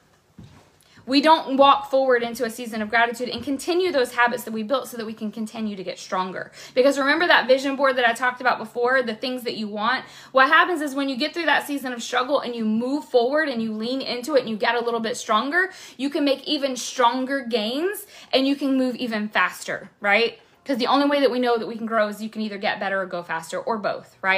we 1.08 1.22
don't 1.22 1.58
walk 1.58 1.89
forward 1.89 2.22
into 2.22 2.43
a 2.43 2.50
season 2.50 2.82
of 2.82 2.89
gratitude 2.89 3.30
and 3.30 3.41
continue 3.41 3.91
those 3.91 4.12
habits 4.12 4.43
that 4.43 4.52
we 4.52 4.62
built 4.62 4.89
so 4.89 4.98
that 4.98 5.06
we 5.06 5.13
can 5.13 5.32
continue 5.32 5.76
to 5.76 5.84
get 5.84 5.98
stronger. 5.98 6.52
Because 6.76 7.00
remember 7.00 7.26
that 7.26 7.48
vision 7.48 7.76
board 7.78 7.96
that 7.96 8.08
I 8.08 8.13
talked 8.13 8.41
about 8.41 8.60
before, 8.60 9.02
the 9.02 9.15
things 9.15 9.43
that 9.43 9.56
you 9.56 9.70
want? 9.70 10.06
What 10.34 10.50
happens 10.50 10.82
is 10.82 10.93
when 10.93 11.08
you 11.10 11.17
get 11.17 11.34
through 11.34 11.46
that 11.46 11.65
season 11.65 11.93
of 11.93 12.04
struggle 12.04 12.41
and 12.41 12.54
you 12.54 12.65
move 12.65 13.06
forward 13.06 13.48
and 13.48 13.62
you 13.62 13.74
lean 13.74 14.02
into 14.02 14.36
it 14.36 14.41
and 14.41 14.50
you 14.50 14.58
get 14.58 14.76
a 14.76 14.84
little 14.84 15.00
bit 15.00 15.15
stronger, 15.15 15.72
you 15.96 16.10
can 16.10 16.26
make 16.26 16.46
even 16.46 16.76
stronger 16.76 17.41
gains 17.41 18.06
and 18.34 18.46
you 18.46 18.56
can 18.58 18.78
move 18.78 18.96
even 18.98 19.30
faster, 19.30 19.89
right? 20.02 20.39
Because 20.67 20.80
the 20.80 20.88
only 20.88 21.08
way 21.08 21.22
that 21.22 21.32
we 21.32 21.39
know 21.39 21.58
that 21.58 21.65
we 21.65 21.78
can 21.78 21.86
grow 21.86 22.10
is 22.10 22.22
you 22.22 22.28
can 22.28 22.41
either 22.41 22.58
get 22.58 22.78
better 22.78 23.02
or 23.02 23.06
go 23.06 23.24
faster 23.24 23.58
or 23.58 23.78
both, 23.78 24.17
right? 24.22 24.36